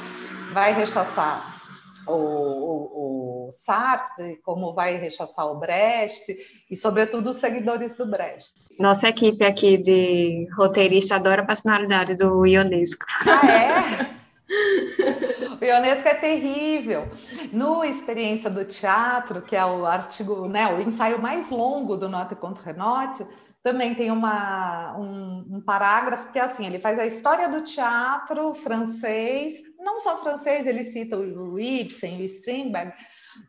vai 0.51 0.73
rechaçar 0.73 1.61
o, 2.07 2.13
o, 2.13 3.47
o, 3.47 3.51
Sartre, 3.51 4.37
como 4.43 4.73
vai 4.73 4.95
rechaçar 4.95 5.45
o 5.45 5.59
Brecht, 5.59 6.35
e 6.71 6.75
sobretudo 6.75 7.29
os 7.29 7.37
seguidores 7.37 7.93
do 7.93 8.07
Brecht. 8.07 8.53
Nossa 8.79 9.09
equipe 9.09 9.45
aqui 9.45 9.77
de 9.77 10.47
roteirista 10.57 11.15
adora 11.15 11.43
a 11.43 11.45
personalidade 11.45 12.15
do 12.15 12.45
Ionesco. 12.45 13.05
Ah, 13.27 13.51
é? 13.51 14.15
O 15.61 15.63
Ionesco 15.63 16.07
é 16.07 16.15
terrível. 16.15 17.09
No 17.51 17.83
Experiência 17.83 18.49
do 18.49 18.65
Teatro, 18.65 19.41
que 19.41 19.55
é 19.55 19.65
o 19.65 19.85
artigo, 19.85 20.47
né, 20.47 20.73
o 20.73 20.81
ensaio 20.81 21.21
mais 21.21 21.49
longo 21.49 21.95
do 21.95 22.09
Note 22.09 22.35
contre 22.35 22.73
Note, 22.73 23.25
também 23.63 23.95
tem 23.95 24.11
uma, 24.11 24.95
um, 24.97 25.55
um, 25.55 25.61
parágrafo 25.61 26.31
que 26.31 26.37
é 26.37 26.43
assim, 26.43 26.67
ele 26.67 26.77
faz 26.77 26.99
a 26.99 27.05
história 27.07 27.49
do 27.49 27.63
teatro 27.63 28.53
francês, 28.55 29.59
não 29.79 29.99
só 29.99 30.17
francês, 30.21 30.67
ele 30.67 30.83
cita 30.83 31.17
o 31.17 31.59
Ibsen, 31.59 32.21
o 32.21 32.25
Strindberg, 32.25 32.93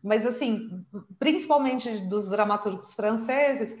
mas 0.03 0.25
assim, 0.25 0.69
principalmente 1.19 1.99
dos 2.07 2.29
dramaturgos 2.29 2.93
franceses, 2.93 3.77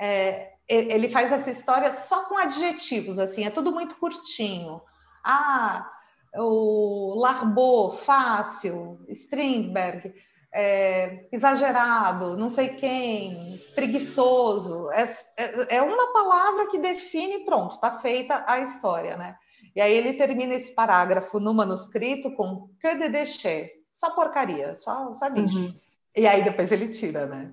é, 0.00 0.52
ele 0.66 1.10
faz 1.10 1.30
essa 1.30 1.50
história 1.50 1.92
só 1.92 2.24
com 2.24 2.38
adjetivos, 2.38 3.18
assim, 3.18 3.44
é 3.44 3.50
tudo 3.50 3.70
muito 3.70 3.96
curtinho. 3.96 4.80
Ah, 5.22 5.90
o 6.36 7.14
Larbot, 7.16 8.04
fácil, 8.04 8.98
Strindberg, 9.08 10.12
é, 10.52 11.26
exagerado, 11.32 12.36
não 12.36 12.48
sei 12.48 12.68
quem, 12.68 13.60
preguiçoso. 13.74 14.90
É, 14.92 15.02
é, 15.36 15.76
é 15.76 15.82
uma 15.82 16.12
palavra 16.12 16.70
que 16.70 16.78
define, 16.78 17.44
pronto, 17.44 17.74
está 17.74 17.98
feita 17.98 18.44
a 18.46 18.60
história, 18.60 19.16
né? 19.16 19.36
E 19.74 19.80
aí 19.80 19.92
ele 19.92 20.12
termina 20.12 20.54
esse 20.54 20.72
parágrafo 20.72 21.40
no 21.40 21.52
manuscrito 21.52 22.30
com 22.36 22.68
que 22.80 22.94
de 22.94 23.08
déchet, 23.08 23.70
só 23.92 24.10
porcaria, 24.10 24.76
só, 24.76 25.12
só 25.14 25.26
lixo. 25.26 25.58
Uhum. 25.58 25.74
E 26.16 26.26
aí 26.26 26.44
depois 26.44 26.70
ele 26.70 26.88
tira, 26.88 27.26
né? 27.26 27.50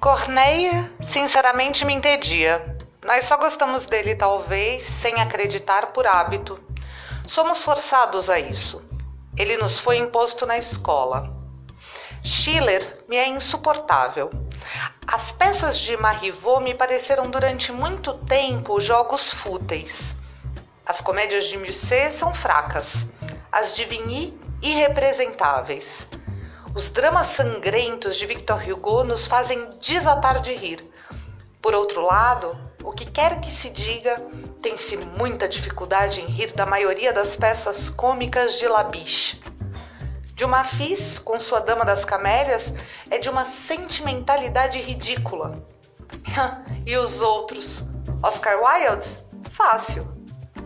Corneille, 0.00 0.70
sinceramente, 1.02 1.84
me 1.84 1.92
entedia. 1.92 2.76
Nós 3.04 3.24
só 3.24 3.36
gostamos 3.36 3.84
dele, 3.84 4.14
talvez, 4.14 4.84
sem 4.84 5.20
acreditar 5.20 5.88
por 5.88 6.06
hábito. 6.06 6.60
Somos 7.26 7.64
forçados 7.64 8.30
a 8.30 8.38
isso. 8.38 8.80
Ele 9.36 9.56
nos 9.56 9.80
foi 9.80 9.96
imposto 9.96 10.46
na 10.46 10.56
escola. 10.56 11.28
Schiller 12.22 13.04
me 13.08 13.16
é 13.16 13.26
insuportável. 13.26 14.30
As 15.04 15.32
peças 15.32 15.80
de 15.80 15.96
Marivaux 15.96 16.62
me 16.62 16.74
pareceram 16.74 17.24
durante 17.24 17.72
muito 17.72 18.14
tempo 18.18 18.80
jogos 18.80 19.32
fúteis. 19.32 20.14
As 20.86 21.00
comédias 21.00 21.46
de 21.46 21.58
Musset 21.58 22.14
são 22.14 22.32
fracas, 22.32 22.86
as 23.50 23.74
de 23.74 23.84
Vigny 23.84 24.40
irrepresentáveis. 24.62 26.06
Os 26.72 26.88
dramas 26.88 27.28
sangrentos 27.28 28.16
de 28.16 28.26
Victor 28.26 28.62
Hugo 28.62 29.02
nos 29.02 29.26
fazem 29.26 29.70
desatar 29.80 30.40
de 30.40 30.54
rir. 30.54 30.88
Por 31.60 31.74
outro 31.74 32.02
lado, 32.02 32.56
o 32.84 32.92
que 32.92 33.04
quer 33.04 33.40
que 33.40 33.50
se 33.50 33.70
diga, 33.70 34.20
tem-se 34.60 34.96
muita 34.96 35.48
dificuldade 35.48 36.20
em 36.20 36.26
rir 36.26 36.52
da 36.52 36.66
maioria 36.66 37.12
das 37.12 37.36
peças 37.36 37.88
cômicas 37.88 38.58
de 38.58 38.66
Labiche. 38.66 39.40
De 40.34 40.44
uma 40.44 40.64
Fis, 40.64 41.18
com 41.18 41.38
sua 41.38 41.60
Dama 41.60 41.84
das 41.84 42.04
Camélias, 42.04 42.72
é 43.10 43.18
de 43.18 43.28
uma 43.28 43.44
sentimentalidade 43.44 44.80
ridícula. 44.80 45.62
e 46.84 46.96
os 46.96 47.20
outros? 47.20 47.82
Oscar 48.22 48.58
Wilde? 48.60 49.18
Fácil. 49.52 50.06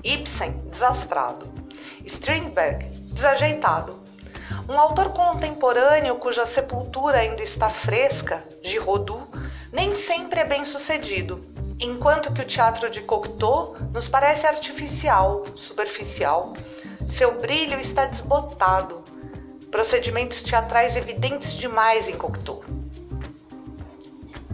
Ibsen? 0.02 0.52
Desastrado. 0.70 1.52
Strindberg? 2.04 2.86
Desajeitado. 3.12 4.00
Um 4.68 4.78
autor 4.78 5.12
contemporâneo 5.12 6.16
cuja 6.16 6.46
sepultura 6.46 7.18
ainda 7.18 7.42
está 7.42 7.68
fresca, 7.68 8.44
Giraudoux, 8.62 9.26
nem 9.72 9.94
sempre 9.94 10.40
é 10.40 10.44
bem 10.44 10.64
sucedido, 10.64 11.44
enquanto 11.78 12.32
que 12.32 12.42
o 12.42 12.46
teatro 12.46 12.88
de 12.88 13.00
Cocteau 13.02 13.76
nos 13.92 14.08
parece 14.08 14.46
artificial, 14.46 15.44
superficial. 15.54 16.54
Seu 17.08 17.38
brilho 17.40 17.78
está 17.78 18.06
desbotado, 18.06 19.02
procedimentos 19.70 20.42
teatrais 20.42 20.96
evidentes 20.96 21.52
demais 21.52 22.08
em 22.08 22.14
Cocteau. 22.14 22.64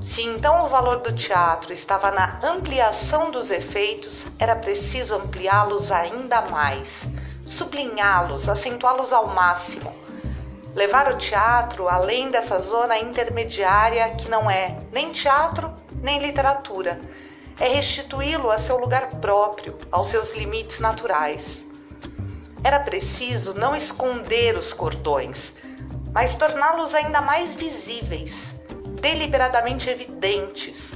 Se 0.05 0.23
então 0.23 0.67
o 0.67 0.69
valor 0.69 0.97
do 0.99 1.13
teatro 1.13 1.73
estava 1.73 2.11
na 2.11 2.39
ampliação 2.43 3.31
dos 3.31 3.51
efeitos, 3.51 4.27
era 4.39 4.55
preciso 4.55 5.15
ampliá-los 5.15 5.91
ainda 5.91 6.43
mais, 6.51 7.03
sublinhá-los, 7.47 8.49
acentuá-los 8.49 9.13
ao 9.13 9.29
máximo 9.29 10.03
levar 10.75 11.13
o 11.13 11.19
teatro 11.19 11.89
além 11.89 12.31
dessa 12.31 12.59
zona 12.61 12.99
intermediária 12.99 14.09
que 14.15 14.29
não 14.31 14.51
é 14.51 14.79
nem 14.91 15.13
teatro 15.13 15.82
nem 16.03 16.19
literatura. 16.19 17.01
É 17.59 17.69
restituí-lo 17.69 18.51
a 18.51 18.59
seu 18.59 18.77
lugar 18.77 19.09
próprio, 19.21 19.79
aos 19.91 20.09
seus 20.09 20.33
limites 20.33 20.81
naturais. 20.81 21.65
Era 22.65 22.81
preciso 22.81 23.55
não 23.55 23.75
esconder 23.75 24.57
os 24.57 24.73
cordões, 24.73 25.53
mas 26.13 26.35
torná-los 26.35 26.95
ainda 26.95 27.21
mais 27.21 27.55
visíveis, 27.55 28.55
deliberadamente 29.01 29.89
evidentes, 29.89 30.93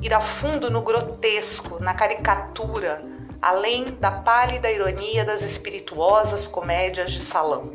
ir 0.00 0.12
a 0.12 0.20
fundo 0.20 0.70
no 0.70 0.82
grotesco, 0.82 1.82
na 1.82 1.94
caricatura, 1.94 3.04
além 3.40 3.84
da 3.84 4.10
pálida 4.10 4.70
ironia 4.70 5.24
das 5.24 5.42
espirituosas 5.42 6.46
comédias 6.46 7.10
de 7.12 7.20
salão. 7.20 7.72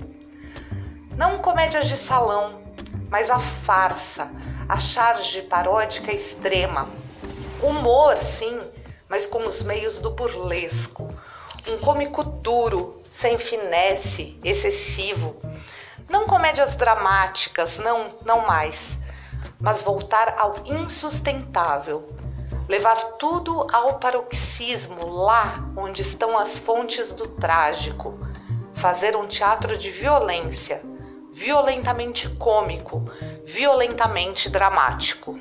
Não 1.16 1.40
comédias 1.40 1.88
de 1.88 1.98
salão, 1.98 2.60
mas 3.10 3.30
a 3.30 3.40
farsa, 3.40 4.32
a 4.68 4.80
charge 4.80 5.44
paródica 5.44 6.14
extrema. 6.14 6.90
Humor, 7.62 8.18
sim, 8.18 8.60
mas 9.08 9.26
com 9.26 9.40
os 9.48 9.62
meios 9.62 10.00
do 10.00 10.12
burlesco. 10.12 11.08
Um 11.70 11.78
cômico 11.78 12.24
duro, 12.24 13.02
sem 13.18 13.38
finesse, 13.38 14.38
excessivo. 14.44 15.42
Não 16.10 16.26
comédias 16.26 16.76
dramáticas, 16.76 17.78
não, 17.78 18.10
não 18.26 18.46
mais, 18.46 18.98
mas 19.60 19.82
voltar 19.82 20.36
ao 20.38 20.54
insustentável. 20.66 22.14
Levar 22.68 22.98
tudo 23.14 23.66
ao 23.72 23.98
paroxismo, 23.98 25.08
lá 25.08 25.66
onde 25.78 26.02
estão 26.02 26.38
as 26.38 26.60
fontes 26.60 27.14
do 27.14 27.26
trágico. 27.26 28.20
Fazer 28.76 29.16
um 29.16 29.26
teatro 29.26 29.78
de 29.78 29.90
violência 29.90 30.82
violentamente 31.38 32.28
cômico, 32.38 33.06
violentamente 33.46 34.50
dramático. 34.50 35.40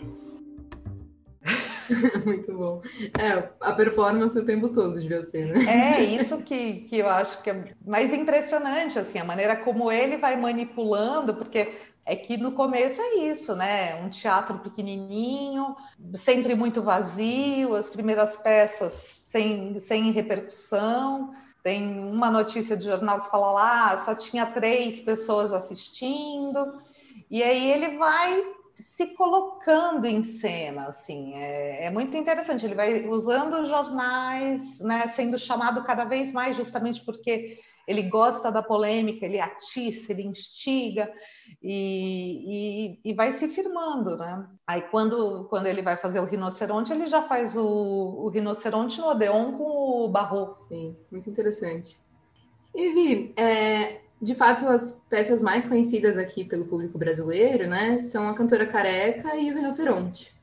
Muito 2.26 2.52
bom. 2.52 2.82
É, 3.18 3.48
a 3.60 3.72
performance 3.72 4.38
o 4.38 4.44
tempo 4.44 4.68
todo 4.68 5.00
devia 5.00 5.22
ser, 5.22 5.46
né? 5.46 5.64
É, 5.64 6.02
isso 6.02 6.38
que, 6.42 6.80
que 6.80 6.98
eu 6.98 7.08
acho 7.08 7.42
que 7.42 7.48
é 7.48 7.72
mais 7.86 8.12
impressionante, 8.12 8.98
assim, 8.98 9.18
a 9.18 9.24
maneira 9.24 9.56
como 9.56 9.90
ele 9.90 10.18
vai 10.18 10.36
manipulando, 10.36 11.34
porque 11.34 11.72
é 12.04 12.14
que 12.14 12.36
no 12.36 12.52
começo 12.52 13.00
é 13.00 13.30
isso, 13.30 13.56
né? 13.56 13.94
Um 14.04 14.10
teatro 14.10 14.58
pequenininho, 14.58 15.74
sempre 16.14 16.54
muito 16.54 16.82
vazio, 16.82 17.74
as 17.74 17.88
primeiras 17.88 18.36
peças 18.36 19.24
sem, 19.30 19.80
sem 19.80 20.10
repercussão, 20.12 21.32
tem 21.66 21.98
uma 21.98 22.30
notícia 22.30 22.76
de 22.76 22.84
jornal 22.84 23.22
que 23.22 23.30
fala 23.32 23.50
lá, 23.50 24.04
só 24.04 24.14
tinha 24.14 24.46
três 24.46 25.00
pessoas 25.00 25.52
assistindo, 25.52 26.80
e 27.28 27.42
aí 27.42 27.72
ele 27.72 27.98
vai 27.98 28.40
se 28.96 29.08
colocando 29.16 30.06
em 30.06 30.22
cena, 30.22 30.86
assim, 30.86 31.34
é, 31.34 31.86
é, 31.86 31.90
muito 31.90 32.16
interessante. 32.16 32.64
Ele 32.64 32.76
vai 32.76 33.04
usando 33.08 33.62
os 33.62 33.68
jornais, 33.68 34.78
né, 34.78 35.08
sendo 35.16 35.36
chamado 35.36 35.82
cada 35.82 36.04
vez 36.04 36.32
mais, 36.32 36.56
justamente 36.56 37.04
porque 37.04 37.58
ele 37.86 38.02
gosta 38.02 38.50
da 38.50 38.62
polêmica, 38.62 39.24
ele 39.24 39.40
atiça, 39.40 40.12
ele 40.12 40.24
instiga 40.24 41.10
e, 41.62 42.98
e, 43.04 43.10
e, 43.10 43.14
vai 43.14 43.32
se 43.32 43.48
firmando, 43.48 44.16
né? 44.16 44.46
Aí 44.66 44.82
quando, 44.82 45.44
quando 45.44 45.66
ele 45.66 45.82
vai 45.82 45.96
fazer 45.96 46.18
o 46.18 46.24
rinoceronte, 46.24 46.92
ele 46.92 47.06
já 47.06 47.22
faz 47.22 47.56
o, 47.56 47.64
o 47.64 48.28
rinoceronte 48.28 48.98
no 49.00 49.08
Odeon 49.08 49.52
com 49.52 50.04
o 50.04 50.08
Barro. 50.08 50.54
Sim, 50.68 50.96
muito 51.10 51.30
interessante. 51.30 51.98
E 52.74 52.92
Vi, 52.92 53.32
é, 53.36 54.00
de 54.20 54.34
fato, 54.34 54.66
as 54.66 55.04
peças 55.08 55.40
mais 55.40 55.64
conhecidas 55.64 56.18
aqui 56.18 56.44
pelo 56.44 56.66
público 56.66 56.98
brasileiro, 56.98 57.66
né, 57.66 58.00
são 58.00 58.28
a 58.28 58.34
Cantora 58.34 58.66
Careca 58.66 59.36
e 59.36 59.50
o 59.50 59.54
Rinoceronte. 59.54 60.35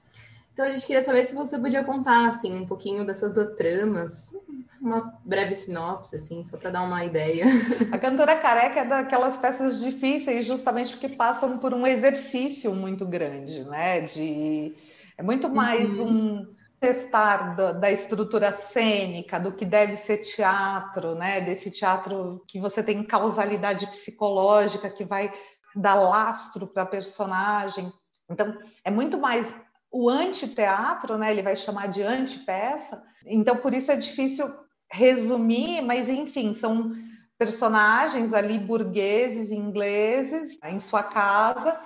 Então 0.54 0.66
a 0.66 0.70
gente 0.70 0.86
queria 0.86 1.02
saber 1.02 1.24
se 1.24 1.34
você 1.34 1.58
podia 1.58 1.84
contar 1.84 2.28
assim 2.28 2.56
um 2.56 2.66
pouquinho 2.66 3.04
dessas 3.04 3.34
duas 3.34 3.50
tramas, 3.56 4.32
uma 4.80 5.18
breve 5.26 5.56
sinopse 5.56 6.16
assim, 6.16 6.44
só 6.44 6.58
para 6.58 6.70
dar 6.70 6.84
uma 6.84 7.04
ideia. 7.04 7.46
A 7.92 7.98
Cantora 7.98 8.36
Careca 8.36 8.82
é 8.82 8.86
daquelas 8.86 9.36
peças 9.38 9.80
difíceis 9.80 10.46
justamente 10.46 10.92
porque 10.92 11.10
passam 11.10 11.58
por 11.58 11.74
um 11.74 11.88
exercício 11.88 12.74
muito 12.74 13.04
grande, 13.04 13.64
né? 13.64 14.02
De 14.02 14.76
é 15.18 15.24
muito 15.24 15.50
mais 15.50 15.90
uhum. 15.98 16.06
um 16.06 16.56
testar 16.80 17.56
da, 17.56 17.72
da, 17.72 17.92
estrutura 17.92 18.52
cênica, 18.52 19.40
do 19.40 19.54
que 19.54 19.66
deve 19.66 19.96
ser 19.98 20.18
teatro, 20.18 21.16
né? 21.16 21.42
Desse 21.42 21.72
teatro 21.72 22.44
que 22.48 22.60
você 22.60 22.84
tem 22.84 23.04
causalidade 23.04 23.88
psicológica 23.88 24.90
que 24.90 25.04
vai 25.04 25.34
dar 25.76 25.96
lastro 25.96 26.68
para 26.68 26.84
a 26.84 26.86
personagem. 26.88 27.92
Então, 28.30 28.56
é 28.84 28.92
muito 28.92 29.18
mais 29.18 29.48
o 29.94 30.10
antiteatro, 30.10 31.18
né? 31.20 31.32
Ele 31.32 31.44
vai 31.44 31.56
chamar 31.56 31.88
de 31.88 32.02
antipeça. 32.02 33.02
Então, 33.26 33.56
por 33.56 33.74
isso 33.74 33.92
é 33.92 33.96
difícil 33.96 34.52
resumir, 34.92 35.82
mas 35.82 36.10
enfim, 36.10 36.56
são 36.56 36.92
personagens 37.38 38.34
ali 38.34 38.58
burgueses 38.58 39.52
ingleses 39.52 40.58
em 40.64 40.80
sua 40.80 41.04
casa 41.04 41.80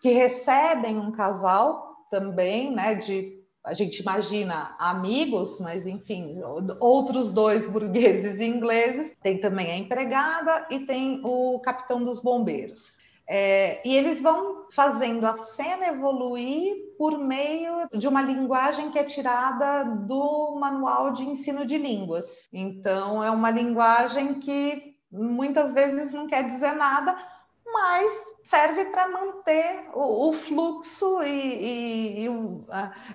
que 0.00 0.10
recebem 0.10 0.98
um 0.98 1.12
casal 1.12 1.96
também, 2.10 2.70
né, 2.70 2.94
de 2.94 3.40
a 3.64 3.72
gente 3.74 4.00
imagina 4.00 4.74
amigos, 4.78 5.60
mas 5.60 5.86
enfim, 5.86 6.40
outros 6.80 7.32
dois 7.32 7.64
burgueses 7.70 8.40
ingleses. 8.40 9.12
Tem 9.22 9.38
também 9.38 9.70
a 9.70 9.78
empregada 9.78 10.66
e 10.68 10.80
tem 10.80 11.20
o 11.24 11.60
capitão 11.60 12.02
dos 12.02 12.20
bombeiros. 12.20 12.92
É, 13.34 13.80
e 13.82 13.96
eles 13.96 14.20
vão 14.20 14.66
fazendo 14.72 15.24
a 15.24 15.32
cena 15.54 15.86
evoluir 15.86 16.94
por 16.98 17.16
meio 17.16 17.88
de 17.90 18.06
uma 18.06 18.20
linguagem 18.20 18.90
que 18.90 18.98
é 18.98 19.04
tirada 19.04 19.84
do 19.84 20.54
manual 20.60 21.12
de 21.12 21.26
ensino 21.26 21.64
de 21.64 21.78
línguas. 21.78 22.26
Então, 22.52 23.24
é 23.24 23.30
uma 23.30 23.50
linguagem 23.50 24.34
que 24.34 24.98
muitas 25.10 25.72
vezes 25.72 26.12
não 26.12 26.26
quer 26.26 26.42
dizer 26.42 26.74
nada, 26.74 27.16
mas 27.64 28.12
serve 28.42 28.84
para 28.90 29.08
manter 29.08 29.88
o, 29.94 30.28
o, 30.28 30.32
fluxo 30.34 31.22
e, 31.22 31.30
e, 31.30 32.24
e 32.24 32.28
o, 32.28 32.66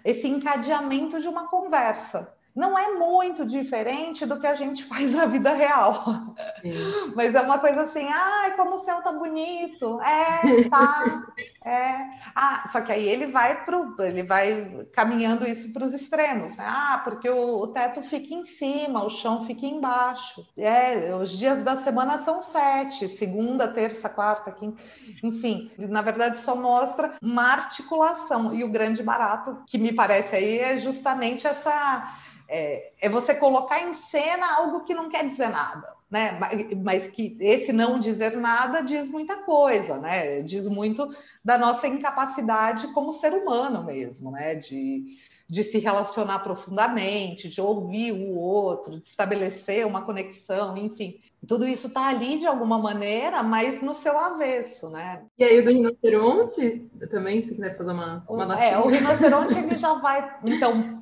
esse 0.03 0.27
encadeamento 0.27 1.21
de 1.21 1.27
uma 1.27 1.47
conversa 1.47 2.35
não 2.57 2.75
é 2.75 2.93
muito 2.93 3.45
diferente 3.45 4.25
do 4.25 4.39
que 4.39 4.47
a 4.47 4.55
gente 4.55 4.83
faz 4.89 5.13
na 5.13 5.27
vida 5.27 5.53
real. 5.53 6.03
Sim. 6.61 7.13
Mas 7.15 7.35
é 7.35 7.41
uma 7.41 7.59
coisa 7.59 7.83
assim, 7.83 8.07
ai, 8.09 8.55
como 8.55 8.75
o 8.75 8.79
céu 8.79 9.01
tá 9.03 9.11
bonito. 9.11 10.01
É, 10.01 10.63
tá. 10.67 11.23
é. 11.63 12.09
Ah, 12.35 12.63
só 12.71 12.81
que 12.81 12.91
aí 12.91 13.07
ele 13.07 13.27
vai 13.27 13.63
pro, 13.63 13.95
ele 13.99 14.23
vai 14.23 14.87
caminhando 14.91 15.47
isso 15.47 15.71
para 15.71 15.85
os 15.85 15.93
extremos, 15.93 16.57
né? 16.57 16.65
Ah, 16.67 17.01
porque 17.03 17.29
o, 17.29 17.59
o, 17.59 17.67
teto 17.67 18.01
fica 18.01 18.33
em 18.33 18.45
cima, 18.45 19.05
o 19.05 19.09
chão 19.09 19.45
fica 19.45 19.67
embaixo. 19.67 20.43
É, 20.57 21.13
os 21.13 21.29
dias 21.29 21.61
da 21.61 21.77
semana 21.77 22.23
são 22.23 22.41
sete, 22.41 23.07
segunda, 23.17 23.67
terça, 23.67 24.09
quarta, 24.09 24.51
quinta, 24.51 24.81
enfim. 25.23 25.69
Na 25.77 26.01
verdade, 26.01 26.39
só 26.39 26.55
mostra 26.55 27.13
uma 27.21 27.43
articulação. 27.43 28.55
E 28.55 28.63
o 28.63 28.71
grande 28.71 29.03
barato, 29.03 29.61
que 29.67 29.77
me 29.77 29.93
parece 29.93 30.35
aí, 30.35 30.57
é 30.57 30.77
justamente 30.77 31.45
essa 31.45 32.17
é, 32.47 32.91
é 33.01 33.09
você 33.09 33.33
colocar 33.35 33.81
em 33.81 33.93
cena 33.93 34.55
algo 34.57 34.83
que 34.83 34.93
não 34.93 35.09
quer 35.09 35.27
dizer 35.27 35.49
nada. 35.49 35.95
Né? 36.09 36.39
Mas 36.83 37.07
que 37.09 37.35
esse 37.41 37.73
não 37.73 37.99
dizer 37.99 38.37
nada 38.37 38.81
diz 38.81 39.09
muita 39.09 39.35
coisa, 39.37 39.97
né? 39.97 40.41
Diz 40.41 40.65
muito 40.67 41.05
da 41.43 41.57
nossa 41.57 41.85
incapacidade 41.85 42.93
como 42.93 43.11
ser 43.11 43.33
humano 43.33 43.83
mesmo, 43.83 44.31
né? 44.31 44.55
De, 44.55 45.17
de 45.49 45.63
se 45.63 45.79
relacionar 45.79 46.39
profundamente, 46.39 47.49
de 47.49 47.59
ouvir 47.59 48.13
o 48.13 48.37
outro, 48.37 49.01
de 49.01 49.09
estabelecer 49.09 49.85
uma 49.85 50.01
conexão, 50.01 50.77
enfim. 50.77 51.19
Tudo 51.45 51.67
isso 51.67 51.87
está 51.87 52.07
ali 52.07 52.39
de 52.39 52.47
alguma 52.47 52.79
maneira, 52.79 53.43
mas 53.43 53.81
no 53.81 53.93
seu 53.93 54.17
avesso, 54.17 54.89
né? 54.89 55.23
E 55.37 55.43
aí 55.43 55.59
o 55.59 55.63
do 55.63 55.71
rinoceronte, 55.71 56.89
também, 57.11 57.41
se 57.41 57.53
quiser 57.53 57.77
fazer 57.77 57.91
uma, 57.91 58.23
uma 58.27 58.45
notinha. 58.45 58.73
É, 58.73 58.79
o 58.79 58.87
rinoceronte 58.89 59.53
ele 59.53 59.77
já 59.77 59.93
vai, 59.93 60.37
então, 60.43 60.96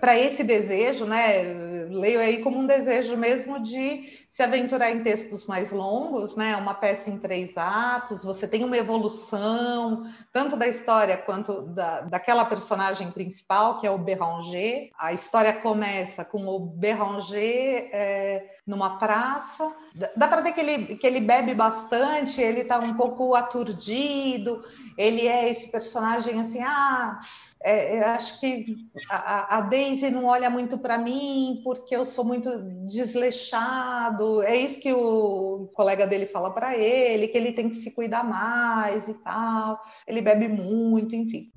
para 0.00 0.18
esse 0.18 0.42
desejo, 0.42 1.04
né? 1.04 1.42
Leio 1.90 2.20
aí 2.20 2.42
como 2.42 2.58
um 2.58 2.66
desejo 2.66 3.16
mesmo 3.16 3.62
de 3.62 4.18
se 4.30 4.42
aventurar 4.42 4.92
em 4.92 5.02
textos 5.02 5.46
mais 5.46 5.72
longos, 5.72 6.36
né? 6.36 6.56
Uma 6.56 6.74
peça 6.74 7.10
em 7.10 7.18
três 7.18 7.56
atos, 7.56 8.22
você 8.22 8.46
tem 8.46 8.62
uma 8.62 8.76
evolução, 8.76 10.06
tanto 10.32 10.56
da 10.56 10.68
história 10.68 11.16
quanto 11.16 11.62
da, 11.62 12.02
daquela 12.02 12.44
personagem 12.44 13.10
principal, 13.10 13.80
que 13.80 13.86
é 13.86 13.90
o 13.90 13.98
Béranger. 13.98 14.90
A 14.96 15.12
história 15.12 15.52
começa 15.54 16.24
com 16.24 16.46
o 16.46 16.60
Béranger 16.60 17.90
é, 17.92 18.44
numa 18.66 18.98
praça. 18.98 19.74
Dá 20.16 20.28
para 20.28 20.42
ver 20.42 20.52
que 20.52 20.60
ele, 20.60 20.96
que 20.96 21.06
ele 21.06 21.20
bebe 21.20 21.54
bastante, 21.54 22.40
ele 22.40 22.60
está 22.60 22.78
um 22.78 22.94
pouco 22.94 23.34
aturdido, 23.34 24.62
ele 24.96 25.26
é 25.26 25.50
esse 25.50 25.66
personagem 25.68 26.40
assim, 26.40 26.62
ah 26.62 27.20
é, 27.60 27.98
eu 27.98 28.04
acho 28.06 28.38
que 28.38 28.76
a, 29.10 29.58
a 29.58 29.60
Daisy 29.62 30.10
não 30.10 30.26
olha 30.26 30.48
muito 30.48 30.78
para 30.78 30.96
mim 30.96 31.60
porque 31.64 31.94
eu 31.94 32.04
sou 32.04 32.24
muito 32.24 32.50
desleixado. 32.86 34.42
É 34.42 34.56
isso 34.56 34.80
que 34.80 34.92
o 34.92 35.70
colega 35.74 36.06
dele 36.06 36.26
fala 36.26 36.52
para 36.52 36.76
ele, 36.76 37.28
que 37.28 37.36
ele 37.36 37.52
tem 37.52 37.68
que 37.68 37.76
se 37.76 37.90
cuidar 37.90 38.24
mais 38.24 39.08
e 39.08 39.14
tal. 39.14 39.80
Ele 40.06 40.22
bebe 40.22 40.48
muito, 40.48 41.14
enfim. 41.16 41.50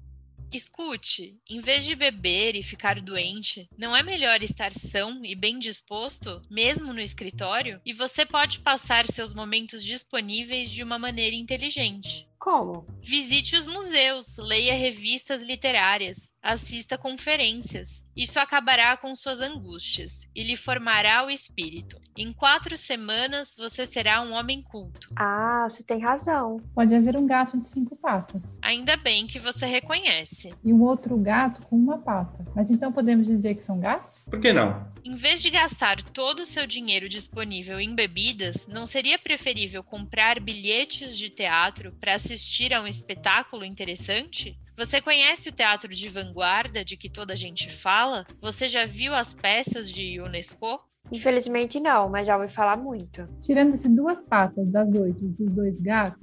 Escute, 0.51 1.39
em 1.49 1.61
vez 1.61 1.85
de 1.85 1.95
beber 1.95 2.55
e 2.55 2.63
ficar 2.63 2.99
doente, 2.99 3.69
não 3.77 3.95
é 3.95 4.03
melhor 4.03 4.43
estar 4.43 4.73
são 4.73 5.23
e 5.23 5.33
bem 5.33 5.57
disposto, 5.57 6.41
mesmo 6.49 6.91
no 6.91 6.99
escritório? 6.99 7.79
E 7.85 7.93
você 7.93 8.25
pode 8.25 8.59
passar 8.59 9.05
seus 9.05 9.33
momentos 9.33 9.81
disponíveis 9.81 10.69
de 10.69 10.83
uma 10.83 10.99
maneira 10.99 11.37
inteligente. 11.37 12.27
Como? 12.41 12.87
Visite 13.03 13.55
os 13.55 13.67
museus, 13.67 14.35
leia 14.39 14.73
revistas 14.73 15.43
literárias, 15.43 16.31
assista 16.41 16.97
conferências. 16.97 18.03
Isso 18.15 18.39
acabará 18.39 18.97
com 18.97 19.15
suas 19.15 19.39
angústias 19.39 20.27
e 20.35 20.43
lhe 20.43 20.57
formará 20.57 21.23
o 21.23 21.29
espírito. 21.29 22.01
Em 22.17 22.33
quatro 22.33 22.75
semanas 22.75 23.55
você 23.55 23.85
será 23.85 24.23
um 24.23 24.33
homem 24.33 24.61
culto. 24.61 25.09
Ah, 25.15 25.67
você 25.69 25.83
tem 25.83 25.99
razão. 25.99 26.57
Pode 26.73 26.95
haver 26.95 27.15
um 27.15 27.27
gato 27.27 27.59
de 27.59 27.67
cinco 27.67 27.95
patas. 27.95 28.57
Ainda 28.61 28.97
bem 28.97 29.27
que 29.27 29.39
você 29.39 29.67
reconhece. 29.67 30.49
E 30.63 30.73
um 30.73 30.81
outro 30.81 31.15
gato 31.17 31.65
com 31.67 31.75
uma 31.75 31.99
pata. 31.99 32.43
Mas 32.55 32.71
então 32.71 32.91
podemos 32.91 33.27
dizer 33.27 33.53
que 33.53 33.61
são 33.61 33.79
gatos? 33.79 34.25
Por 34.29 34.41
que 34.41 34.51
não? 34.51 34.83
Em 35.03 35.15
vez 35.15 35.41
de 35.41 35.49
gastar 35.49 35.99
todo 36.03 36.41
o 36.41 36.45
seu 36.45 36.67
dinheiro 36.67 37.09
disponível 37.09 37.79
em 37.79 37.95
bebidas, 37.95 38.67
não 38.67 38.85
seria 38.85 39.17
preferível 39.17 39.83
comprar 39.83 40.39
bilhetes 40.39 41.17
de 41.17 41.27
teatro 41.27 41.91
para 41.99 42.13
assistir 42.13 42.71
a 42.71 42.81
um 42.81 42.85
espetáculo 42.85 43.65
interessante? 43.65 44.59
Você 44.77 45.01
conhece 45.01 45.49
o 45.49 45.51
teatro 45.51 45.89
de 45.89 46.07
vanguarda 46.07 46.85
de 46.85 46.95
que 46.95 47.09
toda 47.09 47.33
a 47.33 47.35
gente 47.35 47.71
fala? 47.71 48.27
Você 48.39 48.67
já 48.67 48.85
viu 48.85 49.15
as 49.15 49.33
peças 49.33 49.89
de 49.89 50.21
Unesco? 50.21 50.79
Infelizmente 51.11 51.79
não, 51.79 52.07
mas 52.07 52.27
já 52.27 52.37
ouvi 52.37 52.47
falar 52.47 52.77
muito. 52.77 53.27
Tirando-se 53.41 53.89
duas 53.89 54.21
patas 54.21 54.67
das 54.71 54.87
noites 54.87 55.23
dos 55.23 55.49
dois 55.51 55.79
gatos, 55.81 56.21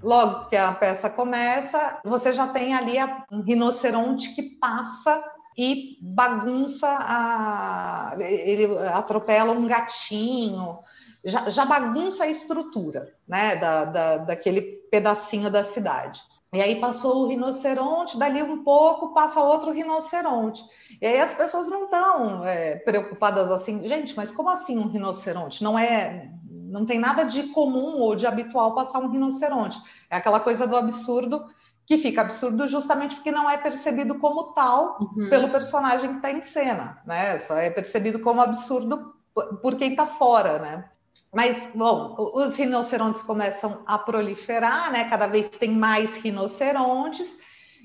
logo 0.00 0.48
que 0.48 0.54
a 0.54 0.72
peça 0.72 1.10
começa, 1.10 2.00
você 2.04 2.32
já 2.32 2.46
tem 2.46 2.74
ali 2.74 2.96
um 3.32 3.40
rinoceronte 3.40 4.34
que 4.36 4.42
passa 4.42 5.35
e 5.56 5.98
bagunça 6.00 6.86
a. 6.88 8.16
ele 8.20 8.66
atropela 8.88 9.52
um 9.52 9.66
gatinho, 9.66 10.78
já, 11.24 11.48
já 11.50 11.64
bagunça 11.64 12.24
a 12.24 12.28
estrutura 12.28 13.14
né, 13.26 13.56
da, 13.56 13.84
da, 13.84 14.16
daquele 14.18 14.62
pedacinho 14.90 15.50
da 15.50 15.64
cidade. 15.64 16.20
E 16.52 16.60
aí 16.60 16.76
passou 16.76 17.24
o 17.24 17.28
rinoceronte, 17.28 18.18
dali 18.18 18.42
um 18.42 18.62
pouco 18.62 19.12
passa 19.12 19.40
outro 19.40 19.72
rinoceronte. 19.72 20.62
E 21.00 21.06
aí 21.06 21.20
as 21.20 21.34
pessoas 21.34 21.68
não 21.68 21.84
estão 21.84 22.44
é, 22.44 22.76
preocupadas 22.76 23.50
assim, 23.50 23.86
gente, 23.86 24.16
mas 24.16 24.30
como 24.30 24.48
assim 24.48 24.78
um 24.78 24.88
rinoceronte? 24.88 25.62
Não 25.62 25.78
é, 25.78 26.30
não 26.48 26.86
tem 26.86 26.98
nada 26.98 27.24
de 27.24 27.44
comum 27.48 28.00
ou 28.00 28.14
de 28.14 28.26
habitual 28.26 28.74
passar 28.74 29.00
um 29.00 29.10
rinoceronte. 29.10 29.78
É 30.08 30.16
aquela 30.16 30.40
coisa 30.40 30.66
do 30.66 30.76
absurdo 30.76 31.44
que 31.86 31.96
fica 31.98 32.22
absurdo 32.22 32.66
justamente 32.66 33.14
porque 33.14 33.30
não 33.30 33.48
é 33.48 33.56
percebido 33.56 34.18
como 34.18 34.52
tal 34.52 34.98
uhum. 35.00 35.30
pelo 35.30 35.50
personagem 35.50 36.10
que 36.10 36.16
está 36.16 36.32
em 36.32 36.42
cena, 36.42 37.00
né? 37.06 37.38
Só 37.38 37.56
é 37.56 37.70
percebido 37.70 38.18
como 38.18 38.40
absurdo 38.40 39.14
por 39.62 39.76
quem 39.76 39.90
está 39.90 40.06
fora, 40.06 40.58
né? 40.58 40.84
Mas, 41.32 41.68
bom, 41.74 42.32
os 42.34 42.56
rinocerontes 42.56 43.22
começam 43.22 43.82
a 43.86 43.98
proliferar, 43.98 44.90
né? 44.90 45.08
Cada 45.08 45.26
vez 45.26 45.48
tem 45.48 45.70
mais 45.70 46.16
rinocerontes, 46.16 47.28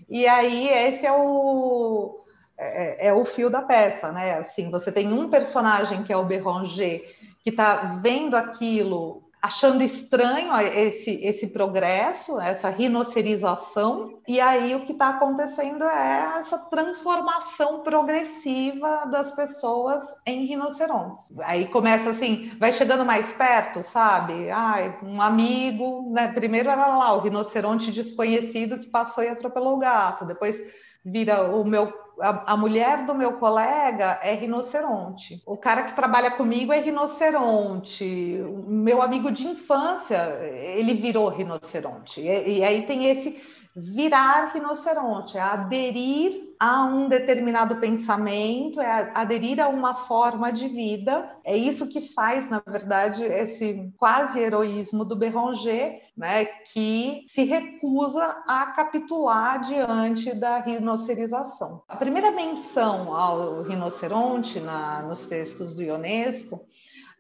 e 0.10 0.28
aí 0.28 0.68
esse 0.68 1.06
é 1.06 1.12
o, 1.12 2.18
é, 2.58 3.08
é 3.10 3.14
o 3.14 3.24
fio 3.24 3.50
da 3.50 3.62
peça, 3.62 4.12
né? 4.12 4.40
Assim, 4.40 4.72
você 4.72 4.92
tem 4.92 5.12
um 5.12 5.30
personagem 5.30 6.04
que 6.04 6.14
é 6.14 6.18
o 6.18 6.26
Béranger, 6.26 7.04
que 7.44 7.50
está 7.50 8.00
vendo 8.02 8.36
aquilo 8.36 9.24
achando 9.42 9.82
estranho 9.82 10.56
esse, 10.60 11.20
esse 11.24 11.48
progresso, 11.48 12.40
essa 12.40 12.70
rinocerização, 12.70 14.22
e 14.28 14.40
aí 14.40 14.76
o 14.76 14.86
que 14.86 14.92
está 14.92 15.10
acontecendo 15.10 15.84
é 15.84 16.38
essa 16.40 16.60
transformação 16.60 17.80
progressiva 17.80 19.06
das 19.08 19.32
pessoas 19.32 20.04
em 20.28 20.46
rinocerontes. 20.46 21.26
Aí 21.40 21.68
começa 21.70 22.12
assim, 22.12 22.52
vai 22.60 22.72
chegando 22.72 23.04
mais 23.04 23.34
perto, 23.34 23.82
sabe? 23.82 24.52
Ai, 24.52 25.00
um 25.02 25.20
amigo, 25.20 26.12
né? 26.14 26.32
Primeiro 26.32 26.70
era 26.70 26.96
lá 26.96 27.14
o 27.14 27.22
rinoceronte 27.22 27.92
desconhecido 27.92 28.78
que 28.78 28.88
passou 28.88 29.24
e 29.24 29.30
atropelou 29.30 29.76
o 29.76 29.80
gato, 29.80 30.24
depois 30.24 30.64
vira 31.04 31.44
o 31.56 31.64
meu 31.64 32.02
a, 32.22 32.54
a, 32.54 32.58
mulher 32.58 33.06
do 33.06 33.16
meu 33.16 33.34
colega 33.34 34.20
é 34.22 34.34
rinoceronte. 34.36 35.42
O 35.46 35.58
cara 35.58 35.84
que 35.84 35.96
trabalha 35.96 36.30
comigo 36.32 36.72
é 36.72 36.80
rinoceronte. 36.80 38.40
O 38.44 38.70
meu 38.70 39.02
amigo 39.02 39.32
de 39.32 39.48
infância, 39.48 40.40
ele 40.76 40.94
virou 40.94 41.30
rinoceronte. 41.30 42.22
E, 42.22 42.60
e 42.60 42.64
aí 42.64 42.86
tem 42.86 43.08
esse 43.08 43.42
virar 43.76 44.52
rinoceronte, 44.54 45.38
é 45.38 45.42
aderir 45.42 46.52
a 46.60 46.84
um 46.86 47.08
determinado 47.08 47.78
pensamento, 47.78 48.82
é 48.82 49.12
aderir 49.16 49.60
a 49.62 49.70
uma 49.70 49.94
forma 50.06 50.52
de 50.52 50.68
vida. 50.68 51.38
É 51.44 51.56
isso 51.56 51.88
que 51.88 52.14
faz, 52.14 52.50
na 52.50 52.62
verdade, 52.66 53.24
esse 53.24 53.92
quase 53.98 54.40
heroísmo 54.40 55.06
do 55.06 55.16
Béranger, 55.16 56.02
né, 56.22 56.46
que 56.46 57.26
se 57.30 57.46
recusa 57.46 58.44
a 58.46 58.68
capitular 58.68 59.60
diante 59.62 60.36
da 60.36 60.60
rinocerização. 60.60 61.82
A 61.88 61.96
primeira 61.96 62.30
menção 62.30 63.12
ao 63.12 63.64
rinoceronte 63.64 64.60
na, 64.60 65.02
nos 65.02 65.26
textos 65.26 65.74
do 65.74 65.82
Ionesco 65.82 66.64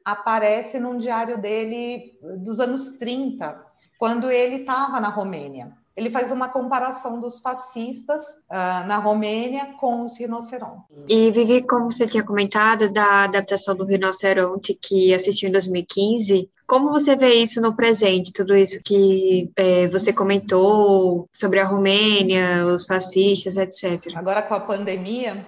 aparece 0.05 0.79
num 0.79 0.99
diário 0.99 1.41
dele 1.41 2.13
dos 2.45 2.59
anos 2.59 2.99
30, 2.99 3.65
quando 3.97 4.29
ele 4.29 4.57
estava 4.57 4.99
na 4.99 5.09
Romênia 5.09 5.75
ele 5.95 6.09
faz 6.09 6.31
uma 6.31 6.47
comparação 6.47 7.19
dos 7.19 7.39
fascistas 7.41 8.21
uh, 8.21 8.87
na 8.87 8.97
Romênia 8.97 9.73
com 9.79 10.05
os 10.05 10.17
rinocerontes. 10.17 10.85
E 11.07 11.29
Vivi, 11.31 11.65
como 11.67 11.91
você 11.91 12.07
tinha 12.07 12.23
comentado 12.23 12.91
da 12.91 13.25
adaptação 13.25 13.75
do 13.75 13.85
rinoceronte 13.85 14.73
que 14.73 15.13
assistiu 15.13 15.49
em 15.49 15.51
2015, 15.51 16.49
como 16.71 16.89
você 16.89 17.17
vê 17.17 17.33
isso 17.33 17.59
no 17.59 17.75
presente, 17.75 18.31
tudo 18.31 18.55
isso 18.55 18.81
que 18.81 19.51
é, 19.57 19.89
você 19.89 20.13
comentou 20.13 21.27
sobre 21.33 21.59
a 21.59 21.65
Romênia, 21.65 22.63
os 22.63 22.85
fascistas, 22.85 23.57
etc. 23.57 24.15
Agora 24.15 24.41
com 24.41 24.53
a 24.53 24.59
pandemia, 24.61 25.45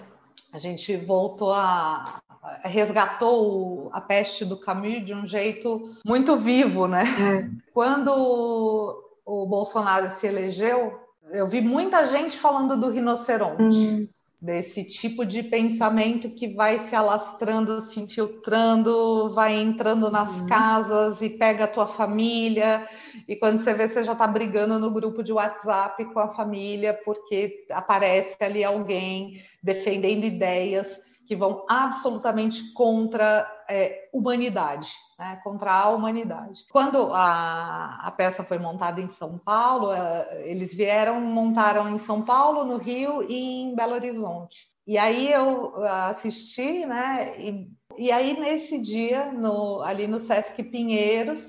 a 0.51 0.57
gente 0.57 0.97
voltou 0.97 1.53
a, 1.53 2.19
resgatou 2.65 3.89
a 3.93 4.01
peste 4.01 4.43
do 4.43 4.59
Camus 4.59 5.05
de 5.05 5.13
um 5.13 5.25
jeito 5.25 5.95
muito 6.05 6.35
vivo, 6.35 6.89
né? 6.89 7.05
É. 7.05 7.71
Quando 7.73 9.01
o 9.25 9.45
Bolsonaro 9.45 10.09
se 10.09 10.27
elegeu, 10.27 10.99
eu 11.31 11.47
vi 11.47 11.61
muita 11.61 12.05
gente 12.07 12.37
falando 12.37 12.75
do 12.75 12.89
rinoceronte, 12.89 13.77
hum. 13.77 14.07
Desse 14.43 14.83
tipo 14.83 15.25
de 15.25 15.41
pensamento 15.41 16.29
que 16.29 16.49
vai 16.49 16.77
se 16.77 16.93
alastrando, 16.93 17.79
se 17.79 18.01
infiltrando, 18.01 19.33
vai 19.33 19.55
entrando 19.55 20.11
nas 20.11 20.29
hum. 20.29 20.47
casas 20.47 21.21
e 21.21 21.29
pega 21.29 21.63
a 21.63 21.67
tua 21.67 21.87
família. 21.87 22.85
E 23.25 23.37
quando 23.37 23.63
você 23.63 23.73
vê, 23.73 23.87
você 23.87 24.03
já 24.03 24.11
está 24.11 24.27
brigando 24.27 24.77
no 24.77 24.91
grupo 24.91 25.23
de 25.23 25.31
WhatsApp 25.31 26.03
com 26.11 26.19
a 26.19 26.33
família, 26.33 26.93
porque 27.05 27.65
aparece 27.71 28.35
ali 28.41 28.65
alguém 28.65 29.41
defendendo 29.63 30.25
ideias 30.25 30.87
que 31.25 31.35
vão 31.35 31.65
absolutamente 31.69 32.73
contra 32.73 33.49
é, 33.69 34.09
humanidade, 34.13 34.91
né, 35.17 35.39
contra 35.43 35.71
a 35.71 35.89
humanidade. 35.89 36.65
Quando 36.69 37.13
a, 37.13 37.99
a, 38.03 38.11
peça 38.11 38.43
foi 38.43 38.59
montada 38.59 38.99
em 38.99 39.09
São 39.09 39.37
Paulo, 39.37 39.91
é, 39.91 40.43
eles 40.45 40.73
vieram, 40.73 41.21
montaram 41.21 41.89
em 41.89 41.99
São 41.99 42.21
Paulo, 42.21 42.65
no 42.65 42.77
Rio 42.77 43.23
e 43.23 43.61
em 43.61 43.75
Belo 43.75 43.93
Horizonte. 43.93 44.67
E 44.85 44.97
aí 44.97 45.31
eu 45.31 45.81
assisti, 45.85 46.85
né? 46.85 47.39
E, 47.39 47.69
e 47.97 48.11
aí 48.11 48.37
nesse 48.37 48.77
dia, 48.77 49.31
no, 49.31 49.81
ali 49.81 50.07
no 50.07 50.19
Sesc 50.19 50.61
Pinheiros, 50.61 51.39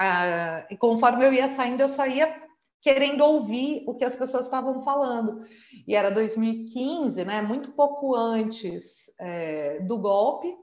uh, 0.00 0.66
e 0.68 0.76
conforme 0.76 1.24
eu 1.24 1.32
ia 1.32 1.54
saindo, 1.54 1.82
eu 1.82 1.88
só 1.88 2.06
ia 2.06 2.49
querendo 2.80 3.22
ouvir 3.22 3.84
o 3.86 3.94
que 3.94 4.04
as 4.04 4.16
pessoas 4.16 4.44
estavam 4.44 4.82
falando. 4.82 5.40
E 5.86 5.94
era 5.94 6.10
2015, 6.10 7.24
né? 7.24 7.42
Muito 7.42 7.72
pouco 7.72 8.14
antes 8.14 8.84
é, 9.18 9.80
do 9.80 9.98
golpe 9.98 10.56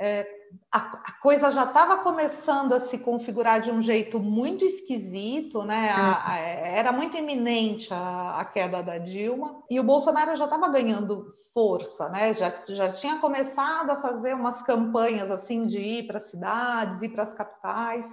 é, 0.00 0.26
a, 0.70 0.78
a, 0.78 1.12
coisa 1.20 1.50
já 1.50 1.64
estava 1.64 1.98
começando 1.98 2.72
a 2.72 2.80
se 2.80 2.98
configurar 2.98 3.60
de 3.60 3.70
um 3.70 3.82
jeito 3.82 4.20
muito 4.20 4.64
esquisito, 4.64 5.64
né? 5.64 5.90
A, 5.90 6.34
a, 6.34 6.38
era 6.38 6.92
muito 6.92 7.16
iminente 7.16 7.88
a, 7.92 8.48
queda 8.52 8.80
da 8.80 8.96
Dilma 8.96 9.62
e 9.68 9.80
o 9.80 9.82
Bolsonaro 9.84 10.36
já 10.36 10.44
estava 10.44 10.68
ganhando 10.68 11.34
força, 11.52 12.08
né? 12.10 12.32
Já, 12.32 12.62
já 12.68 12.92
tinha 12.92 13.18
começado 13.18 13.90
a 13.90 14.00
fazer 14.00 14.34
umas 14.34 14.62
campanhas 14.62 15.30
assim 15.32 15.66
de 15.66 15.80
ir 15.80 16.06
para 16.06 16.18
as 16.18 16.30
cidades, 16.30 17.02
ir 17.02 17.08
para 17.08 17.24
as 17.24 17.32
capitais. 17.32 18.06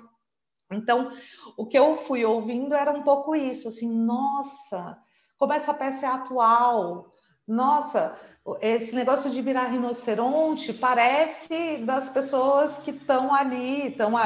Então, 0.71 1.11
o 1.57 1.65
que 1.65 1.77
eu 1.77 1.97
fui 2.07 2.25
ouvindo 2.25 2.73
era 2.73 2.91
um 2.91 3.03
pouco 3.03 3.35
isso, 3.35 3.67
assim, 3.67 3.87
nossa, 3.89 4.97
como 5.37 5.53
essa 5.53 5.73
peça 5.73 6.05
é 6.05 6.09
atual, 6.09 7.13
nossa, 7.47 8.17
esse 8.59 8.93
negócio 8.95 9.29
de 9.29 9.39
virar 9.41 9.67
rinoceronte 9.67 10.73
parece 10.73 11.77
das 11.85 12.09
pessoas 12.09 12.75
que 12.79 12.89
estão 12.89 13.31
ali, 13.33 13.89
estão 13.89 14.17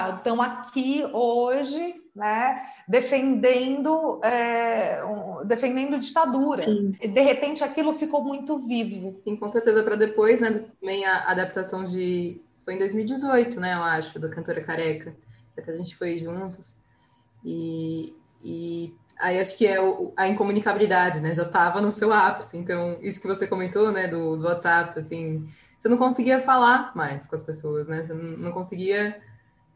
aqui 0.42 1.04
hoje, 1.12 1.96
né, 2.16 2.62
defendendo, 2.88 4.22
é, 4.24 5.02
defendendo 5.46 6.00
ditadura. 6.00 6.62
Sim. 6.62 6.92
De 6.92 7.22
repente 7.22 7.62
aquilo 7.62 7.94
ficou 7.94 8.24
muito 8.24 8.58
vivo. 8.60 9.20
Sim, 9.20 9.36
com 9.36 9.50
certeza. 9.50 9.84
Para 9.84 9.96
depois, 9.96 10.40
né, 10.40 10.66
também 10.80 11.06
a 11.06 11.30
adaptação 11.30 11.84
de. 11.84 12.42
Foi 12.64 12.76
em 12.76 12.78
2018, 12.78 13.60
né, 13.60 13.74
eu 13.74 13.84
acho, 13.84 14.20
da 14.20 14.30
cantora 14.30 14.62
careca. 14.64 15.16
Até 15.60 15.72
a 15.72 15.78
gente 15.78 15.96
foi 15.96 16.18
juntos. 16.18 16.78
E, 17.44 18.14
e 18.42 18.94
Aí 19.20 19.38
acho 19.38 19.58
que 19.58 19.68
é 19.68 19.82
o, 19.82 20.14
a 20.16 20.30
incomunicabilidade, 20.30 21.20
né? 21.20 21.36
Já 21.36 21.44
estava 21.44 21.82
no 21.82 21.92
seu 21.92 22.14
ápice. 22.14 22.58
Então, 22.58 22.98
isso 23.02 23.20
que 23.20 23.28
você 23.28 23.46
comentou, 23.46 23.92
né, 23.92 24.08
do, 24.08 24.38
do, 24.38 24.46
WhatsApp, 24.46 24.98
assim, 24.98 25.46
você 25.78 25.90
não 25.90 25.98
conseguia 25.98 26.40
falar 26.40 26.94
mais 26.96 27.28
com 27.28 27.36
as 27.36 27.44
pessoas, 27.44 27.90
né? 27.90 28.02
Você 28.06 28.14
não 28.14 28.50
conseguia 28.52 29.20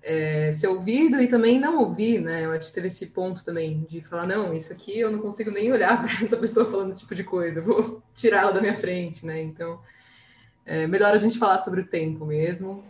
é, 0.01 0.49
ser 0.53 0.67
ouvido 0.67 1.21
e 1.21 1.27
também 1.27 1.59
não 1.59 1.77
ouvir, 1.79 2.21
né? 2.21 2.45
Eu 2.45 2.53
acho 2.53 2.67
que 2.67 2.73
teve 2.73 2.87
esse 2.87 3.07
ponto 3.07 3.43
também 3.43 3.85
de 3.89 4.01
falar, 4.01 4.25
não, 4.25 4.53
isso 4.53 4.71
aqui 4.71 4.97
eu 4.97 5.11
não 5.11 5.19
consigo 5.19 5.51
nem 5.51 5.71
olhar 5.73 5.99
para 6.01 6.23
essa 6.23 6.37
pessoa 6.37 6.65
falando 6.65 6.91
esse 6.91 7.01
tipo 7.01 7.13
de 7.13 7.25
coisa, 7.25 7.59
eu 7.59 7.63
vou 7.63 8.01
tirá-la 8.15 8.51
da 8.51 8.61
minha 8.61 8.75
frente, 8.75 9.25
né? 9.25 9.41
Então, 9.41 9.81
é 10.65 10.87
melhor 10.87 11.13
a 11.13 11.17
gente 11.17 11.37
falar 11.37 11.59
sobre 11.59 11.81
o 11.81 11.85
tempo 11.85 12.25
mesmo, 12.25 12.81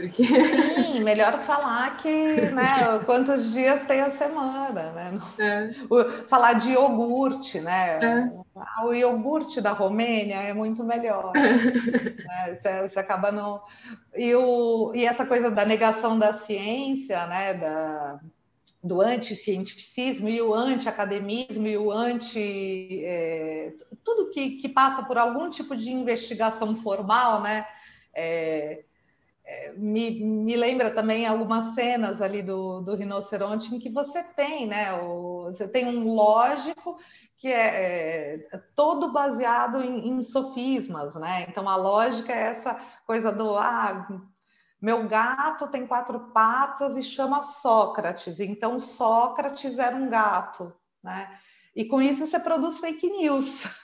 porque... 0.00 0.24
Sim, 0.24 1.00
melhor 1.04 1.44
falar 1.44 1.96
que, 1.98 2.40
né, 2.52 2.98
quantos 3.04 3.52
dias 3.52 3.86
tem 3.86 4.00
a 4.00 4.16
semana, 4.16 4.92
né? 4.92 5.20
É. 5.38 5.70
falar 6.28 6.54
de 6.54 6.70
iogurte, 6.72 7.60
né? 7.60 7.98
É. 8.02 8.30
Ah, 8.56 8.86
o 8.86 8.94
iogurte 8.94 9.60
da 9.60 9.72
Romênia 9.72 10.36
é 10.36 10.54
muito 10.54 10.82
melhor. 10.82 11.32
né? 11.36 12.56
você, 12.56 12.88
você, 12.88 12.98
acaba 12.98 13.30
no... 13.30 13.60
E, 14.16 14.34
o, 14.34 14.92
e 14.94 15.04
essa 15.04 15.26
coisa 15.26 15.50
da 15.50 15.64
negação 15.64 16.18
da 16.18 16.32
ciência, 16.32 17.26
né? 17.26 17.54
Da, 17.54 18.20
do 18.82 19.00
anticientificismo 19.00 20.28
e 20.28 20.40
o 20.40 20.54
anti-academismo 20.54 21.66
e 21.66 21.76
o 21.76 21.92
anti... 21.92 23.02
É, 23.04 23.72
tudo 24.02 24.30
que, 24.30 24.56
que 24.56 24.68
passa 24.68 25.02
por 25.02 25.18
algum 25.18 25.50
tipo 25.50 25.76
de 25.76 25.90
investigação 25.92 26.76
formal, 26.76 27.42
né? 27.42 27.66
É, 28.14 28.82
me, 29.76 30.22
me 30.24 30.56
lembra 30.56 30.90
também 30.90 31.26
algumas 31.26 31.74
cenas 31.74 32.20
ali 32.20 32.42
do, 32.42 32.80
do 32.80 32.94
rinoceronte 32.94 33.74
em 33.74 33.78
que 33.78 33.90
você 33.90 34.22
tem, 34.22 34.66
né? 34.66 34.92
O, 34.94 35.44
você 35.44 35.66
tem 35.66 35.86
um 35.86 36.14
lógico 36.14 36.98
que 37.36 37.48
é, 37.48 38.46
é 38.52 38.58
todo 38.76 39.12
baseado 39.12 39.82
em, 39.82 40.08
em, 40.08 40.22
sofismas, 40.22 41.14
né? 41.14 41.46
Então 41.48 41.68
a 41.68 41.76
lógica 41.76 42.32
é 42.32 42.50
essa 42.50 42.74
coisa 43.06 43.32
do 43.32 43.56
ah, 43.56 44.06
meu 44.80 45.08
gato 45.08 45.68
tem 45.68 45.86
quatro 45.86 46.32
patas 46.32 46.96
e 46.96 47.02
chama 47.02 47.42
Sócrates, 47.42 48.40
então 48.40 48.78
Sócrates 48.78 49.78
era 49.78 49.96
um 49.96 50.08
gato, 50.08 50.72
né? 51.02 51.38
E 51.74 51.84
com 51.84 52.02
isso 52.02 52.26
você 52.26 52.38
produz 52.38 52.78
fake 52.78 53.08
news. 53.08 53.64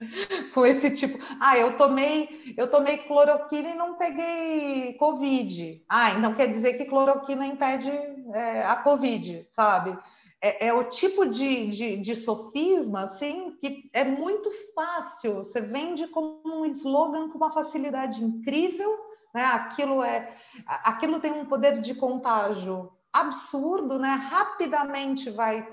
com 0.54 0.64
esse 0.64 0.90
tipo, 0.92 1.18
ah, 1.40 1.58
eu 1.58 1.76
tomei, 1.76 2.54
eu 2.56 2.70
tomei 2.70 2.98
cloroquina 2.98 3.70
e 3.70 3.74
não 3.74 3.96
peguei 3.96 4.94
covid. 4.94 5.84
Ah, 5.88 6.12
então 6.12 6.34
quer 6.34 6.48
dizer 6.48 6.74
que 6.74 6.84
cloroquina 6.84 7.46
impede 7.46 7.90
é, 8.32 8.64
a 8.64 8.76
covid, 8.76 9.46
sabe? 9.50 9.98
É, 10.40 10.68
é 10.68 10.72
o 10.72 10.84
tipo 10.84 11.26
de, 11.26 11.66
de, 11.66 11.96
de, 11.96 12.14
sofisma, 12.14 13.02
assim, 13.02 13.56
que 13.60 13.90
é 13.92 14.04
muito 14.04 14.50
fácil. 14.72 15.38
Você 15.38 15.60
vende 15.60 16.06
como 16.08 16.40
um 16.44 16.64
slogan 16.66 17.28
com 17.28 17.38
uma 17.38 17.52
facilidade 17.52 18.22
incrível, 18.22 18.96
né? 19.34 19.44
Aquilo 19.44 20.02
é, 20.02 20.36
aquilo 20.66 21.18
tem 21.18 21.32
um 21.32 21.46
poder 21.46 21.80
de 21.80 21.92
contágio 21.94 22.92
absurdo, 23.12 23.98
né? 23.98 24.10
Rapidamente 24.10 25.28
vai 25.28 25.66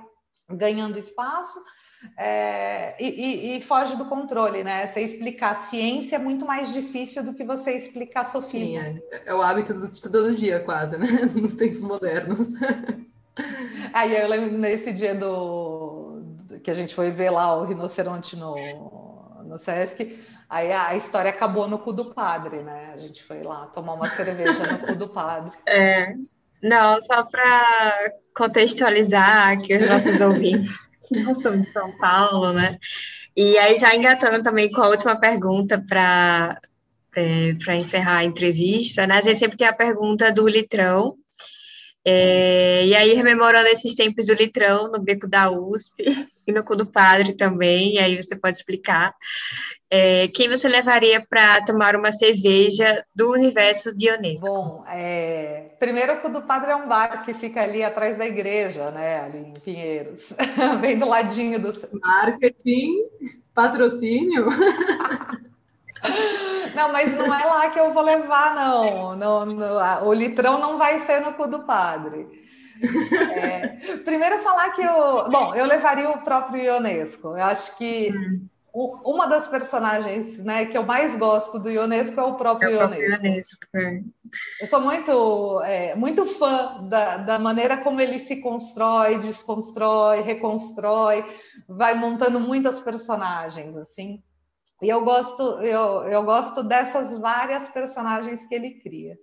ganhando 0.50 0.98
espaço 0.98 1.60
é, 2.18 2.96
e, 3.02 3.58
e, 3.58 3.62
foge 3.64 3.96
do 3.96 4.06
controle, 4.06 4.64
né? 4.64 4.88
Você 4.88 5.02
explicar 5.02 5.68
ciência 5.68 6.16
é 6.16 6.20
muito 6.20 6.46
mais 6.46 6.72
difícil 6.72 7.24
do 7.24 7.34
que 7.34 7.44
você 7.44 7.72
explicar 7.72 8.26
sofisma. 8.26 8.84
Sim, 8.84 9.02
é, 9.12 9.24
é 9.26 9.34
o 9.34 9.42
hábito 9.42 9.74
do 9.74 9.90
todo 9.90 10.36
dia, 10.36 10.60
quase, 10.60 10.98
né? 10.98 11.08
Nos 11.36 11.56
tempos 11.56 11.82
modernos. 11.82 12.54
Aí 13.94 14.16
eu 14.16 14.28
lembro 14.28 14.58
nesse 14.58 14.92
dia 14.94 15.14
do, 15.14 16.22
do, 16.48 16.60
que 16.60 16.72
a 16.72 16.74
gente 16.74 16.96
foi 16.96 17.12
ver 17.12 17.30
lá 17.30 17.56
o 17.56 17.66
rinoceronte 17.66 18.36
no, 18.36 18.56
no 19.44 19.58
Sesc, 19.58 20.20
aí 20.50 20.72
a, 20.72 20.90
a, 20.90 20.96
história 20.96 21.30
acabou 21.30 21.68
no 21.68 21.80
cu 21.80 21.92
do 21.92 22.14
padre, 22.14 22.62
né? 22.62 22.92
A 22.94 22.98
gente 22.98 23.24
foi 23.24 23.42
lá 23.44 23.68
tomar 23.68 23.94
uma 23.94 24.08
cerveja 24.08 24.72
no 24.72 24.80
cu 24.80 24.96
do 24.96 25.10
padre. 25.10 25.52
É. 25.68 26.14
Não, 26.64 27.00
só 27.02 27.24
para 27.24 28.12
contextualizar 28.36 29.52
aqui 29.52 29.76
os 29.76 29.88
nossos 29.88 30.20
ouvintes. 30.22 30.90
Nós 31.12 31.42
somos 31.42 31.64
de 31.64 31.72
São 31.72 31.92
Paulo, 31.98 32.54
né? 32.54 32.78
E 33.36 33.58
aí, 33.58 33.78
já 33.78 33.96
engatando 33.96 34.44
também 34.44 34.72
com 34.72 34.82
a 34.82 34.90
última 34.90 35.20
pergunta 35.20 35.84
para 35.88 36.60
é, 37.16 37.54
para 37.54 37.76
encerrar 37.76 38.18
a 38.18 38.26
entrevista, 38.26 39.08
né? 39.08 39.18
A 39.18 39.22
gente 39.22 39.40
sempre 39.40 39.58
tem 39.58 39.68
a 39.68 39.74
pergunta 39.74 40.32
do 40.32 40.48
litrão. 40.48 41.16
É, 42.04 42.86
e 42.86 42.96
aí, 42.96 43.14
rememorando 43.14 43.68
esses 43.68 43.96
tempos 43.96 44.28
do 44.28 44.34
litrão 44.34 44.92
no 44.92 45.02
beco 45.02 45.28
da 45.28 45.50
USP 45.50 46.06
e 46.48 46.52
no 46.52 46.64
cu 46.64 46.76
do 46.76 46.86
padre 46.86 47.34
também, 47.34 47.96
e 47.96 48.00
aí 48.00 48.22
você 48.22 48.36
pode 48.36 48.58
explicar. 48.58 49.14
É, 49.90 50.28
quem 50.30 50.50
você 50.50 50.68
levaria 50.68 51.26
para 51.30 51.64
tomar 51.64 51.96
uma 51.96 52.12
cerveja 52.12 53.04
do 53.16 53.32
universo 53.32 53.96
Dionesco? 53.96 54.48
Bom, 54.48 54.84
é... 54.88 55.76
primeiro 55.80 56.14
o 56.14 56.18
cu 56.18 56.30
do 56.30 56.42
padre 56.42 56.72
é 56.72 56.76
um 56.76 56.88
bar 56.88 57.24
que 57.24 57.34
fica 57.36 57.62
ali 57.62 57.84
atrás 57.84 58.18
da 58.18 58.26
igreja, 58.26 58.92
né? 58.92 59.22
Ali 59.22 59.38
em 59.38 59.54
Pinheiros, 59.60 60.20
bem 60.82 60.98
do 60.98 61.08
ladinho 61.08 61.60
do. 61.60 62.00
Marketing, 62.02 63.06
patrocínio. 63.54 64.46
Não, 66.76 66.92
mas 66.92 67.16
não 67.16 67.34
é 67.34 67.46
lá 67.46 67.70
que 67.70 67.80
eu 67.80 67.94
vou 67.94 68.04
levar, 68.04 68.54
não. 68.54 69.16
não, 69.16 69.46
não 69.46 70.08
o 70.08 70.14
litrão 70.14 70.60
não 70.60 70.78
vai 70.78 71.06
ser 71.06 71.22
no 71.22 71.34
cu 71.34 71.48
do 71.48 71.64
padre. 71.64 72.45
É, 73.36 73.98
primeiro 73.98 74.40
falar 74.40 74.72
que 74.72 74.82
eu. 74.82 75.30
Bom, 75.30 75.56
eu 75.56 75.66
levaria 75.66 76.10
o 76.10 76.24
próprio 76.24 76.64
Ionesco. 76.64 77.30
Eu 77.30 77.44
acho 77.44 77.78
que 77.78 78.12
hum. 78.12 78.48
o, 78.74 79.14
uma 79.14 79.28
das 79.28 79.48
personagens 79.48 80.38
né, 80.40 80.66
que 80.66 80.78
eu 80.78 80.84
mais 80.84 81.18
gosto 81.18 81.60
do 81.60 81.70
Ionesco 81.70 82.20
é 82.20 82.24
o 82.24 82.36
próprio, 82.36 82.70
é 82.70 82.76
o 82.76 82.78
próprio 82.78 83.12
Ionesco. 83.12 83.66
É. 83.76 84.02
Eu 84.62 84.68
sou 84.68 84.82
muito, 84.82 85.62
é, 85.64 85.96
muito 85.96 86.26
fã 86.26 86.86
da, 86.90 87.18
da 87.18 87.40
maneira 87.40 87.78
como 87.78 88.02
ele 88.02 88.20
se 88.20 88.38
constrói, 88.38 89.20
desconstrói, 89.20 90.22
reconstrói, 90.22 91.26
vai 91.68 91.94
montando 91.96 92.40
muitas 92.40 92.82
personagens, 92.82 93.76
assim. 93.78 94.22
E 94.82 94.90
eu 94.90 95.04
gosto, 95.04 95.42
eu, 95.62 96.04
eu 96.04 96.24
gosto 96.24 96.62
dessas 96.62 97.18
várias 97.20 97.70
personagens 97.70 98.46
que 98.46 98.54
ele 98.54 98.72
cria. 98.82 99.18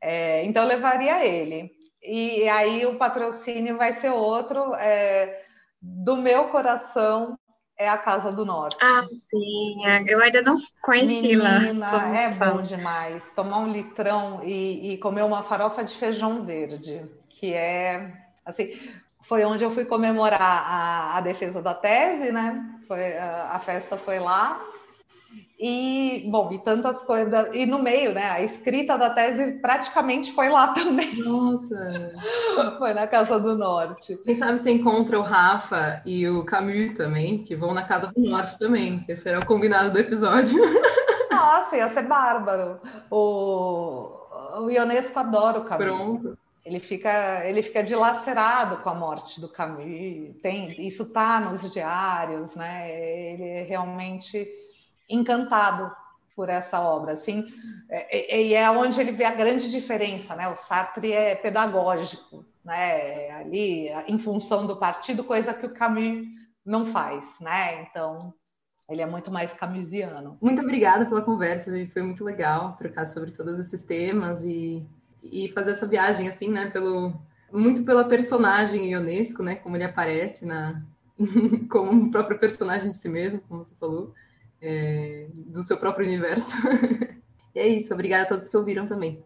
É, 0.00 0.44
então, 0.44 0.62
eu 0.62 0.68
levaria 0.68 1.24
ele. 1.24 1.70
E 2.04 2.46
aí 2.48 2.84
o 2.84 2.96
patrocínio 2.96 3.78
vai 3.78 3.98
ser 3.98 4.10
outro. 4.10 4.74
É, 4.74 5.42
do 5.80 6.16
meu 6.16 6.48
coração 6.48 7.38
é 7.78 7.88
a 7.88 7.98
Casa 7.98 8.30
do 8.30 8.44
Norte. 8.44 8.76
Ah, 8.80 9.06
sim. 9.12 9.84
É, 9.86 10.04
eu 10.06 10.20
ainda 10.20 10.42
não 10.42 10.56
conheci 10.82 11.34
lá. 11.34 11.60
É 12.14 12.28
bom 12.28 12.62
demais. 12.62 13.22
Tomar 13.34 13.58
um 13.58 13.68
litrão 13.68 14.42
e, 14.44 14.92
e 14.92 14.98
comer 14.98 15.22
uma 15.22 15.42
farofa 15.42 15.82
de 15.82 15.96
feijão 15.96 16.44
verde, 16.44 17.04
que 17.28 17.52
é 17.52 18.12
assim. 18.44 18.78
Foi 19.22 19.42
onde 19.44 19.64
eu 19.64 19.70
fui 19.70 19.86
comemorar 19.86 20.40
a, 20.40 21.16
a 21.16 21.20
defesa 21.22 21.62
da 21.62 21.72
tese, 21.72 22.30
né? 22.30 22.62
Foi, 22.86 23.16
a, 23.16 23.52
a 23.52 23.58
festa 23.60 23.96
foi 23.96 24.18
lá. 24.18 24.62
E, 25.66 26.28
bom, 26.30 26.52
e 26.52 26.58
tantas 26.58 27.00
coisas. 27.04 27.48
E 27.54 27.64
no 27.64 27.78
meio, 27.78 28.12
né? 28.12 28.28
A 28.28 28.42
escrita 28.42 28.98
da 28.98 29.14
tese 29.14 29.52
praticamente 29.62 30.30
foi 30.34 30.50
lá 30.50 30.68
também. 30.76 31.16
Nossa! 31.16 32.12
Foi 32.76 32.92
na 32.92 33.06
Casa 33.06 33.40
do 33.40 33.56
Norte. 33.56 34.14
Quem 34.26 34.34
sabe 34.34 34.58
você 34.58 34.72
encontra 34.72 35.18
o 35.18 35.22
Rafa 35.22 36.02
e 36.04 36.28
o 36.28 36.44
Camus 36.44 36.92
também, 36.92 37.42
que 37.42 37.56
vão 37.56 37.72
na 37.72 37.82
Casa 37.82 38.12
do 38.14 38.20
Norte 38.20 38.58
também. 38.58 39.02
Esse 39.08 39.26
era 39.26 39.40
o 39.40 39.46
combinado 39.46 39.90
do 39.90 39.98
episódio. 39.98 40.58
Nossa, 41.32 41.76
ia 41.76 41.94
ser 41.94 42.02
bárbaro. 42.02 42.78
O, 43.10 44.10
o 44.58 44.70
Ionesco 44.70 45.18
adora 45.18 45.60
o 45.60 45.64
Camus. 45.64 45.82
Pronto. 45.86 46.38
Ele 46.62 46.78
fica, 46.78 47.42
ele 47.46 47.62
fica 47.62 47.82
dilacerado 47.82 48.82
com 48.82 48.90
a 48.90 48.94
morte 48.94 49.40
do 49.40 49.48
Camus. 49.48 50.36
Tem, 50.42 50.86
isso 50.86 51.06
tá 51.06 51.40
nos 51.40 51.72
diários, 51.72 52.54
né? 52.54 52.90
Ele 52.90 53.62
realmente 53.62 54.46
encantado 55.08 55.94
por 56.34 56.48
essa 56.48 56.80
obra, 56.80 57.12
assim, 57.12 57.46
é, 57.88 58.36
é, 58.36 58.42
e 58.42 58.54
é 58.54 58.68
onde 58.70 59.00
ele 59.00 59.12
vê 59.12 59.24
a 59.24 59.34
grande 59.34 59.70
diferença, 59.70 60.34
né? 60.34 60.48
O 60.48 60.54
Sartre 60.54 61.12
é 61.12 61.34
pedagógico, 61.36 62.44
né? 62.64 63.30
Ali, 63.30 63.88
em 64.08 64.18
função 64.18 64.66
do 64.66 64.76
partido, 64.76 65.22
coisa 65.22 65.54
que 65.54 65.66
o 65.66 65.72
Camus 65.72 66.26
não 66.66 66.86
faz, 66.86 67.24
né? 67.40 67.82
Então, 67.82 68.34
ele 68.88 69.00
é 69.00 69.06
muito 69.06 69.30
mais 69.30 69.52
camusiano. 69.52 70.36
Muito 70.42 70.60
obrigada 70.60 71.06
pela 71.06 71.22
conversa, 71.22 71.70
foi 71.92 72.02
muito 72.02 72.24
legal 72.24 72.74
trocar 72.76 73.06
sobre 73.06 73.30
todos 73.30 73.58
esses 73.58 73.84
temas 73.84 74.42
e, 74.42 74.84
e 75.22 75.48
fazer 75.50 75.70
essa 75.70 75.86
viagem, 75.86 76.26
assim, 76.26 76.48
né? 76.48 76.68
Pelo, 76.68 77.14
muito 77.52 77.84
pela 77.84 78.04
personagem 78.04 78.90
Ionesco, 78.90 79.42
né? 79.42 79.54
Como 79.54 79.76
ele 79.76 79.84
aparece 79.84 80.44
na 80.44 80.82
como 81.70 81.92
um 81.92 82.10
próprio 82.10 82.40
personagem 82.40 82.90
de 82.90 82.96
si 82.96 83.08
mesmo, 83.08 83.40
como 83.48 83.64
você 83.64 83.74
falou 83.76 84.12
é, 84.64 85.26
do 85.36 85.62
seu 85.62 85.76
próprio 85.76 86.06
universo. 86.06 86.56
e 87.54 87.60
é 87.60 87.68
isso, 87.68 87.92
obrigada 87.92 88.24
a 88.24 88.26
todos 88.26 88.48
que 88.48 88.56
ouviram 88.56 88.86
também. 88.86 89.22